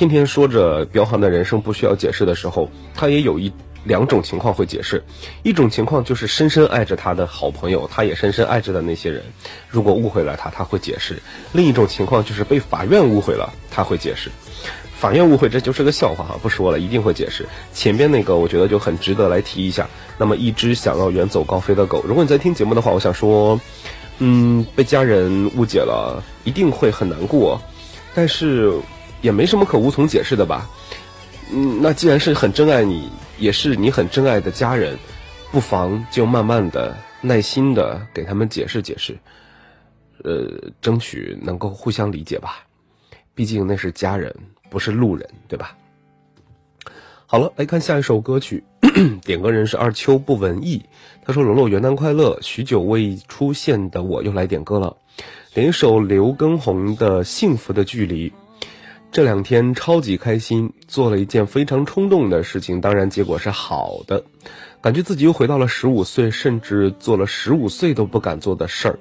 [0.01, 3.53] 天天说着彪悍的人生不需要解释的时候，他也有一
[3.84, 5.05] 两种情况会解释。
[5.42, 9.22] 一种情况就是深深爱着他的好朋友，他也深深爱着的那些人，
[9.68, 11.16] 如果误会了他，他会解释；
[11.53, 14.30] 另一种情况就是被法院误会了，他会解释。”
[14.96, 17.46] 法院误会，这就是个笑话哈，不说了，一定会解释。
[17.74, 19.86] 前边那个我觉得就很值得来提一下。
[20.16, 23.61] 那么，一只想要远走高飞的狗，如果你在听节目的话，我想说，
[24.18, 27.61] 嗯，被家人误解了，一定会很难过，
[28.14, 28.72] 但是
[29.23, 30.68] 也没什么可无从解释的吧。
[31.53, 33.09] 嗯，那既然是很珍爱你，
[33.39, 34.97] 也是你很珍爱的家人，
[35.51, 39.18] 不妨就慢慢的、耐心的给他们解释解释，
[40.23, 42.64] 呃，争取能够互相理解吧。
[43.35, 44.35] 毕竟那是家人。
[44.71, 45.77] 不是路人，对吧？
[47.27, 48.62] 好了，来看下一首歌曲，
[49.25, 50.81] 点歌人是二秋不文艺。
[51.25, 54.97] 他说：“龙龙元旦快乐，许久未出现的我又来点歌了，
[55.53, 58.31] 点一首刘畊宏的《幸福的距离》。
[59.12, 64.22] 这两天超级开心，做了一件非常冲动的事情，当然结果是好的，
[64.80, 68.98] 感觉自己又回到了十五岁，甚至做了十五岁都不敢做的事儿。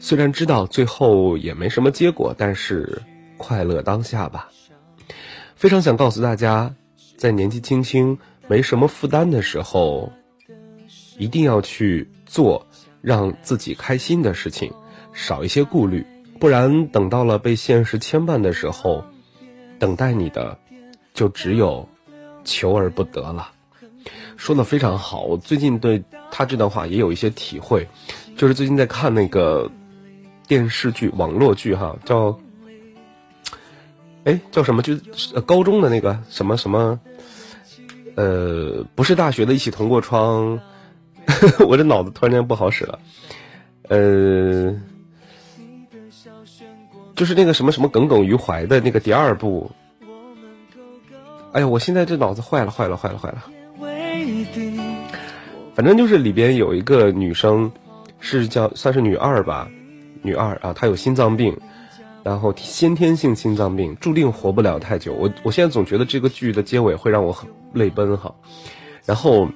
[0.00, 3.00] 虽然知道最后也没什么结果，但是
[3.36, 4.50] 快乐当下吧。”
[5.54, 6.74] 非常想告诉大家，
[7.16, 8.18] 在年纪轻轻、
[8.48, 10.12] 没什么负担的时候，
[11.18, 12.66] 一定要去做
[13.00, 14.72] 让自己开心的事情，
[15.12, 16.04] 少一些顾虑，
[16.40, 19.04] 不然等到了被现实牵绊的时候，
[19.78, 20.56] 等待你的
[21.14, 21.88] 就只有
[22.44, 23.50] 求而不得了。
[24.36, 27.86] 说的非常好，我最近对他这段话也有一些体会，
[28.36, 29.70] 就是最近在看那个
[30.46, 32.38] 电视剧、网络剧，哈，叫。
[34.24, 34.82] 哎，叫什么？
[34.82, 34.92] 就
[35.34, 36.98] 呃，高中的那个什么什么，
[38.16, 40.58] 呃，不是大学的，一起同过窗。
[41.68, 42.98] 我这脑子突然间不好使了。
[43.88, 44.74] 呃，
[47.16, 49.72] 就是那个什么什么耿耿于怀的那个第二部。
[51.52, 53.44] 哎呀，我现在这脑子坏了，坏了，坏了，坏了。
[55.74, 57.72] 反正就是里边有一个女生，
[58.20, 59.68] 是叫算是女二吧，
[60.22, 61.58] 女二啊，她有心脏病。
[62.22, 65.12] 然后先天性心脏病注定活不了太久。
[65.12, 68.34] 我我现在总觉得这个剧的结尾会让我很泪奔哈。
[69.04, 69.48] 然后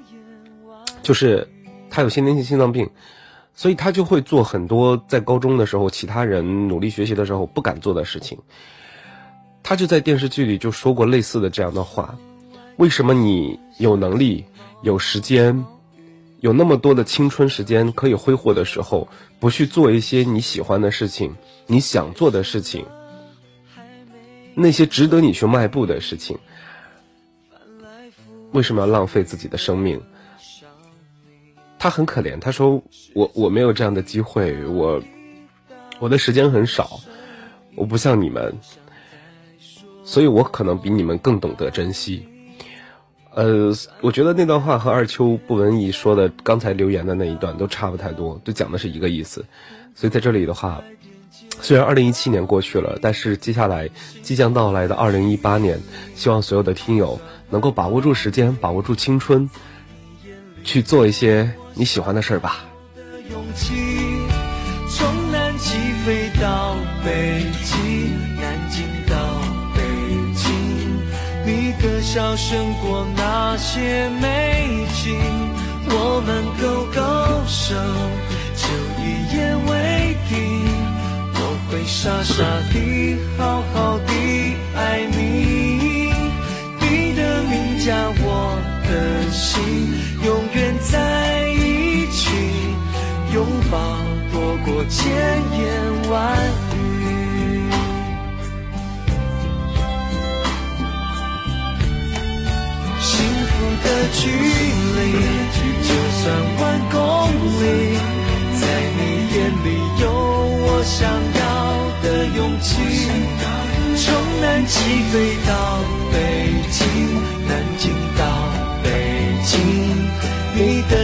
[1.03, 1.49] 就是
[1.91, 2.89] 她有先天性心脏病，
[3.55, 8.39] 所以他就会做很多在高中的时候其他人努力学习的时候不敢做的事情。
[9.63, 12.19] 他就在电视剧里就说过类似的这样的话：
[12.77, 14.45] 为什么你有能力、
[14.83, 15.65] 有时间、
[16.41, 19.07] 有那么多的青春时间可以挥霍的时候，
[19.39, 21.35] 不去做一些你喜欢的事情？
[21.67, 22.87] 你想做的事情，
[24.55, 26.39] 那些值得你去迈步的事情，
[28.53, 30.01] 为什么要浪费自己的生命？
[31.81, 32.81] 他很可怜，他说
[33.14, 35.03] ：“我我没有这样的机会，我
[35.99, 37.01] 我的时间很少，
[37.74, 38.55] 我不像你们，
[40.05, 42.28] 所以我可能比你们更懂得珍惜。”
[43.33, 43.72] 呃，
[44.03, 49.43] 我觉得那段话和二秋不文艺说的刚才留言的那一段都差不太多，都讲的是一个意思，
[49.95, 50.83] 所以在这里的话。
[51.62, 53.89] 虽然二零一七年过去了，但是接下来
[54.22, 55.78] 即将到来的二零一八年，
[56.14, 57.20] 希望所有的听友
[57.51, 59.49] 能够把握住时间，把握住青春，
[60.64, 62.59] 去做一些你喜欢的事儿吧。
[63.31, 63.72] 勇气
[64.91, 67.72] 从南极飞到北极，
[68.39, 69.16] 南京到
[69.74, 69.81] 北
[70.37, 70.53] 京，
[71.47, 75.18] 你的笑胜过那些美景，
[75.89, 77.01] 我们勾勾
[77.47, 77.74] 手，
[78.61, 78.68] 就
[79.01, 79.03] 一
[79.35, 79.72] 言为
[80.28, 80.37] 定。
[81.33, 81.39] 我
[81.70, 84.12] 会傻傻地、好好地
[84.76, 86.12] 爱你，
[86.78, 88.28] 你的名加我
[88.85, 88.93] 的
[89.31, 89.57] 心，
[90.22, 91.70] 永远在一起，
[93.33, 93.78] 拥抱
[94.33, 95.59] 多过千言
[96.11, 96.37] 万
[96.74, 96.76] 语。
[103.01, 103.09] 幸
[103.47, 103.51] 福
[103.85, 103.87] 的
[104.18, 104.20] 距
[104.97, 104.99] 离，
[105.87, 106.22] 就算
[106.59, 106.61] 万
[106.91, 106.97] 公
[107.61, 107.64] 里，
[108.61, 108.62] 在
[108.97, 109.01] 你
[109.33, 109.66] 眼里
[110.03, 110.99] 有我想
[111.41, 111.41] 要
[112.03, 112.07] 的
[112.37, 112.68] 勇气。
[113.97, 114.05] 从
[114.41, 114.74] 南极
[115.12, 115.14] 飞
[115.47, 115.51] 到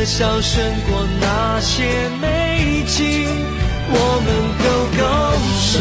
[0.06, 1.82] 笑胜过那些
[2.20, 3.28] 美景。
[3.88, 3.94] 我
[4.24, 4.26] 们
[4.62, 4.64] 勾
[4.96, 5.02] 勾
[5.66, 5.74] 手，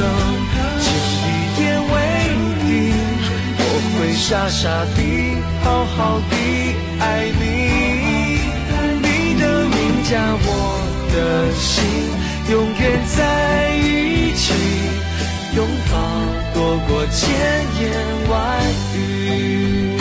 [0.82, 0.86] 情
[1.22, 1.26] 侣
[1.62, 1.94] 也为
[2.66, 2.68] 定。
[3.60, 3.62] 我
[3.94, 4.64] 会傻傻
[4.96, 5.00] 地，
[5.64, 6.34] 好好地
[7.00, 7.04] 爱
[7.40, 7.44] 你。
[9.00, 9.08] 你
[9.40, 9.78] 的名
[10.10, 10.12] 加
[10.42, 10.50] 我
[11.14, 11.16] 的
[11.54, 11.74] 心，
[12.50, 12.84] 永远
[13.16, 13.18] 在
[13.78, 14.44] 一起。
[15.56, 15.94] 拥抱
[16.54, 16.58] 多
[16.88, 17.22] 过千
[17.80, 17.84] 言
[18.28, 18.34] 万
[18.98, 19.95] 语。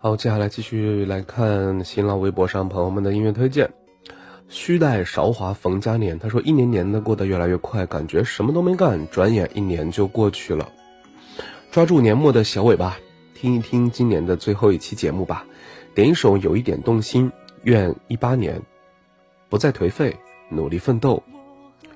[0.00, 3.68] 好，接下来继续来看新浪微博上朋友们的音乐推荐。
[4.48, 10.70] 须带韶华逢佳年，他说一年年的过得越来越快，感觉什么都没干，转眼一年就过去了。
[11.72, 12.96] 抓住年末的小尾巴，
[13.34, 15.44] 听一听今年的最后一期节目吧，
[15.96, 17.32] 点一首有一点动心。
[17.64, 18.62] 愿一八年
[19.48, 20.16] 不再颓废，
[20.48, 21.20] 努力奋斗。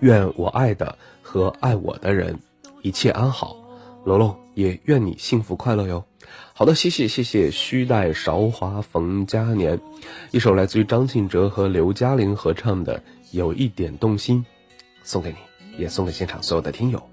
[0.01, 2.37] 愿我爱的和爱我的人
[2.83, 3.57] 一切安好。
[4.05, 6.05] 楼楼也愿你幸福快乐哟。
[6.63, 7.51] 好的，谢谢谢谢。
[7.51, 9.81] 须待韶华逢佳年，
[10.31, 12.97] 一首来自于张信哲和刘嘉玲合唱的
[13.33, 14.39] 《有一点动心》，
[15.03, 15.37] 送给你，
[15.77, 17.12] 也送给现场所有的听友。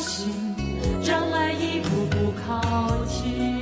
[0.00, 0.32] 心，
[1.04, 2.60] 让爱一步步靠
[3.06, 3.60] 近。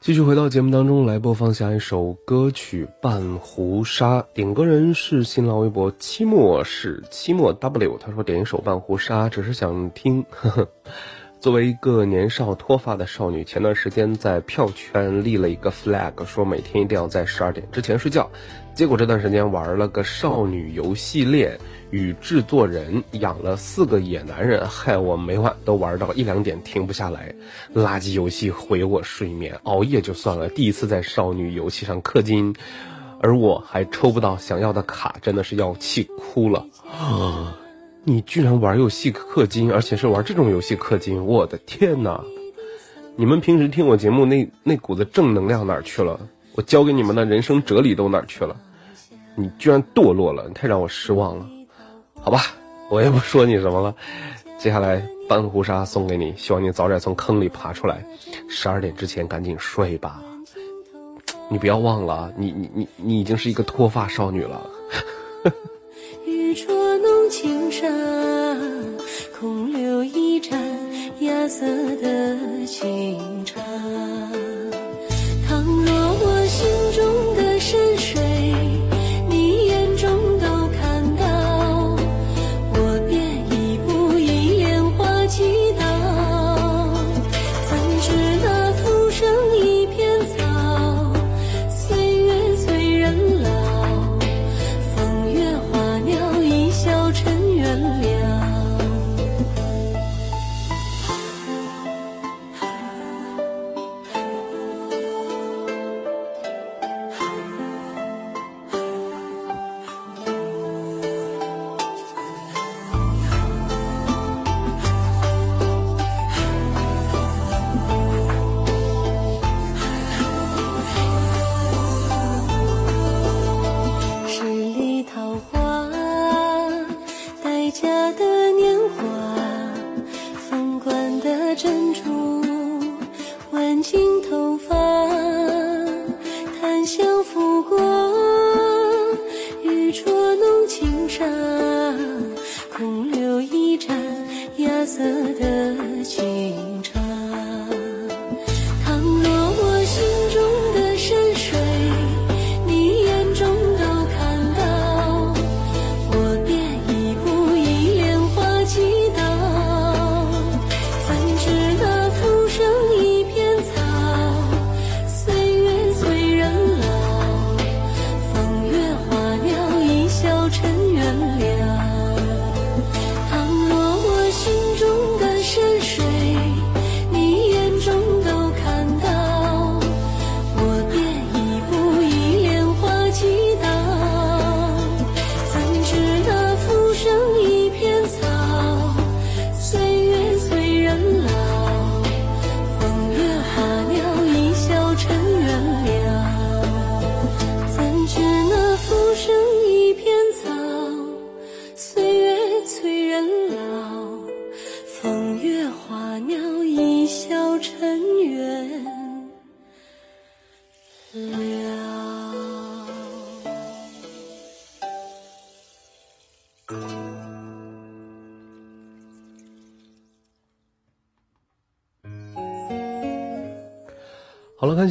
[0.00, 10.68] 继续回到节目当中来播放下一首歌曲《半壶纱》，点歌人是新浪微博期末是期末 W，他说点一首《半壶纱》，只是想听，呵呵，
[11.38, 18.28] 作为一个年少脱发的少女，前段时间在票圈立了一个 flag，说每天一定要在十二点之前睡觉。
[18.74, 21.56] 结果这段时间玩了个少女游戏链，
[21.90, 27.32] 与制作人养了四个野男人，害我每晚都玩到一两点停不下来。
[27.74, 32.54] 垃圾游戏毁我睡眠，熬夜就算了，第一次在少女游戏上氪金，
[33.20, 36.66] 而我还抽不到想要的卡，真的是要气哭了。
[38.08, 42.22] 你居然玩游戏氪金，而且是玩这种游戏氪金，我的天哪！
[43.16, 46.20] 你们平时听我节目那那股子正能量哪去了？
[46.54, 48.54] 我教给你们的人生哲理都哪去了？
[49.34, 51.48] 你居然堕落了，你太让我失望了。
[52.20, 52.42] 好吧，
[52.90, 53.92] 我也不说你什么了。
[54.56, 58.06] 接下来半壶纱送给你，希望你早点从坑里爬出来。
[58.48, 60.22] 十二点之前赶紧睡吧。
[61.48, 64.70] 你不要忘了，你你你你已经是一个脱发少女了。
[66.26, 67.86] 玉镯弄轻纱，
[69.38, 70.60] 空留一盏
[71.20, 71.64] 芽色
[72.02, 73.60] 的清茶。
[75.46, 76.66] 倘若我心
[76.96, 77.45] 中的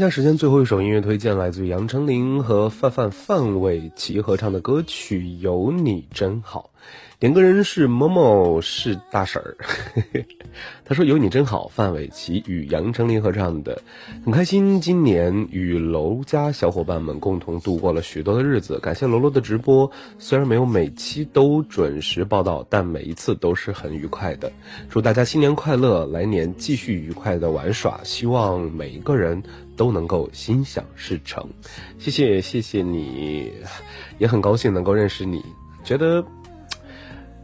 [0.05, 6.69] 下时间，最后一首音乐推荐来自于杨丞琳和范范范玮琪合唱的歌曲《有你真好》，
[7.17, 9.55] 点歌人是某某是大婶儿，
[10.83, 13.81] 他说有你真好，范玮琪与杨丞琳合唱的，
[14.25, 19.89] 很开心，今年与楼家小伙伴们共同度过了许多的日子，感谢楼楼的直播，
[20.19, 24.51] 虽然没有每期都准时报道，但每一次都是很愉快的，
[24.89, 29.41] 祝大家新年快乐，来年继续愉快的玩耍，希望每一个人
[29.77, 31.47] 都能够心想事成，
[31.97, 33.53] 谢谢谢谢你，
[34.17, 35.41] 也很高兴能够认识你，
[35.85, 36.25] 觉得。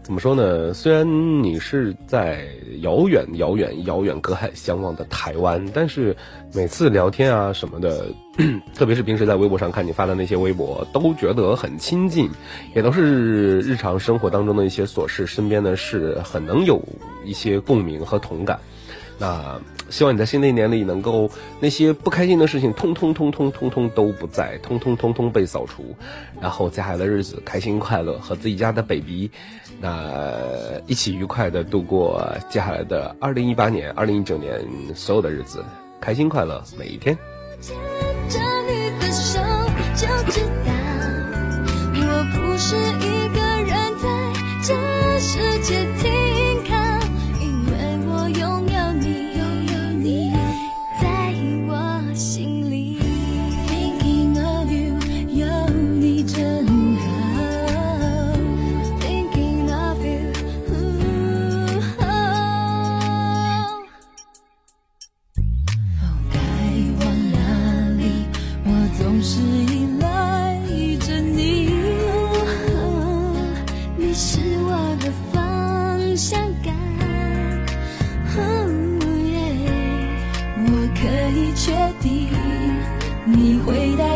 [0.04, 0.74] 怎么说呢？
[0.74, 1.08] 虽然
[1.43, 2.45] 你是在
[2.82, 6.16] 遥远、遥远、遥远隔海相望的台湾，但是
[6.54, 8.08] 每次聊天啊什么的，
[8.76, 12.30] 特别是平时在微博上看你发的那些微博，都觉得很亲近，
[12.76, 16.82] 也都是日常生活当中的一些琐事、身边的事，很能有
[17.24, 18.60] 一些共鸣和同感。
[19.20, 19.62] 那
[19.92, 21.30] 希望你在新的一年里能够
[21.60, 25.96] 那些不开心的事情，通通通通通通都不在，通通通通被扫除，
[26.42, 29.30] 然后接下来的日子开心快乐，和自己家的 baby，
[29.80, 30.34] 那
[30.88, 34.60] 一起愉快的度过接下来的二零一八年、二零一九年
[34.96, 35.64] 所有的日子，
[36.00, 37.16] 开心快乐每一天。
[37.60, 37.76] 牵
[38.30, 39.39] 着你的手
[39.96, 40.08] 就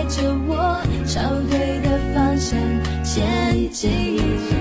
[0.07, 2.59] 着我朝对的方向
[3.03, 4.54] 前进。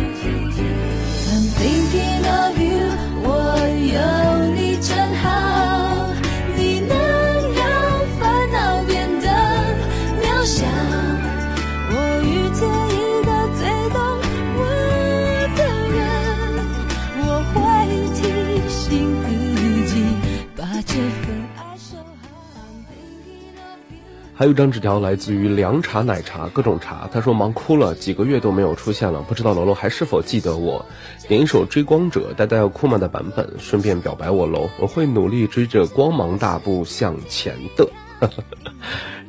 [24.37, 30.85] 还有一张纸条来自于凉茶奶茶各种茶，他说忙哭了，几个月都没有出现了，不知道楼楼还是否记得我？
[31.29, 37.89] 点一首《追光者》，带带有库玛的版本，顺便表白我喽，我会努力追着光芒大步向前的。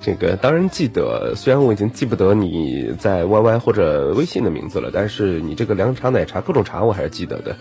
[0.01, 7.55] 这个当然记得，虽然我已经记不得你在 YY 或者微信的名字了，但是你这个凉茶奶茶各种茶我还是记得的。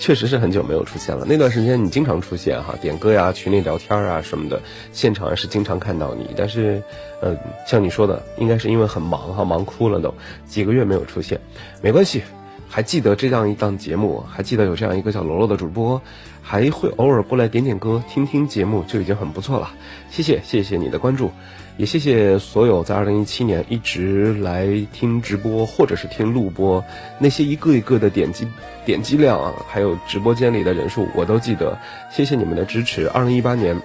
[0.00, 4.62] 确实是很久没有出现了，那段时间你经常出现哈，点歌呀、群里聊天啊什么的，
[4.94, 6.30] 现场是经常看到你。
[6.34, 6.82] 但是，
[7.20, 7.36] 嗯，
[7.66, 10.14] 像你说的，应该是因为很忙哈，忙哭了都，
[10.46, 11.38] 几个月没有出现，
[11.82, 12.22] 没关系，
[12.66, 16.00] 还记得这样一档节目，还记得有这样一个叫罗罗的主播，
[16.40, 19.70] 还会偶尔过来点点歌、听听节目，就已经很不错了。
[20.10, 21.30] 谢谢，谢谢你的关注。
[21.76, 26.84] 也谢谢所有在二零一七年一直来听直播或者是听录播
[27.18, 28.46] 那些一个一个的点击
[28.84, 31.78] 点击量啊，还有直播间里的人数，我都记得。
[32.10, 33.08] 谢谢你们的支持。
[33.10, 33.76] 二零一八年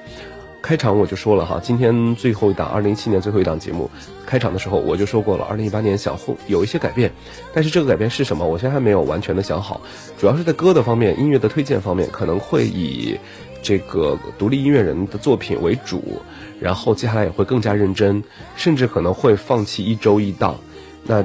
[0.62, 3.90] 开场我就说了哈，今天最后一档二零一七年最后一档节目
[4.26, 7.12] 开场的时候我就说过了，二零一八年想后有一些改变，
[7.54, 9.80] 但是这个改变是什么，我现在还没有完全的想好。
[10.18, 13.18] 主要是在歌的方面、音乐的推荐方面，可能会以
[13.62, 16.22] 这个独立音乐人的作品为主。
[16.58, 18.24] 然后接下来也会更加认真，
[18.56, 20.56] 甚至可能会放弃一周一档，
[21.04, 21.24] 那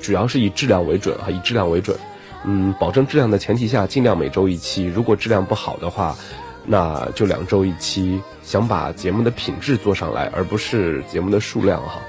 [0.00, 1.94] 主要是以质量为准啊，以质量为准，
[2.44, 4.84] 嗯，保证质量的前提下，尽量每周一期。
[4.84, 6.16] 如果质量不好的话，
[6.66, 8.20] 那就两周一期。
[8.42, 12.00] 想把节目的品质做上来，而不是节目的数量哈。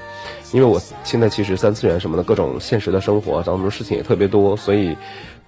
[0.52, 4.96] 因为我现在其实三次元什么的各种现实的生活当中事情也特别多，所以。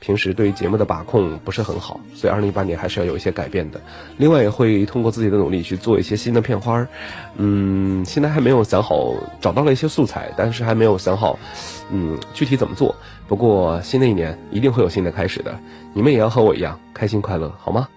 [0.00, 3.80] 平时对于节目的把控不是很好，所以二零一八年还是要有一些改变的。
[4.18, 6.86] 另外也会通过自己的努力去做一些新的片花。
[7.36, 11.38] 嗯，现在还没有想好，找到了一些素材，但是还没有想好，
[11.90, 12.94] 嗯，具体怎么做。
[13.26, 15.58] 不过新的一年一定会有新的开始的，
[15.94, 17.88] 你们也要和我一样开心快乐，好吗？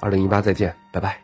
[0.00, 1.22] 二零一八再见，拜拜。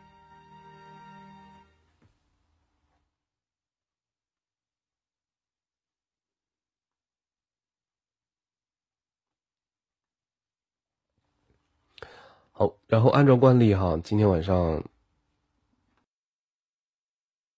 [12.53, 14.83] 好，然后按照惯例哈，今天晚上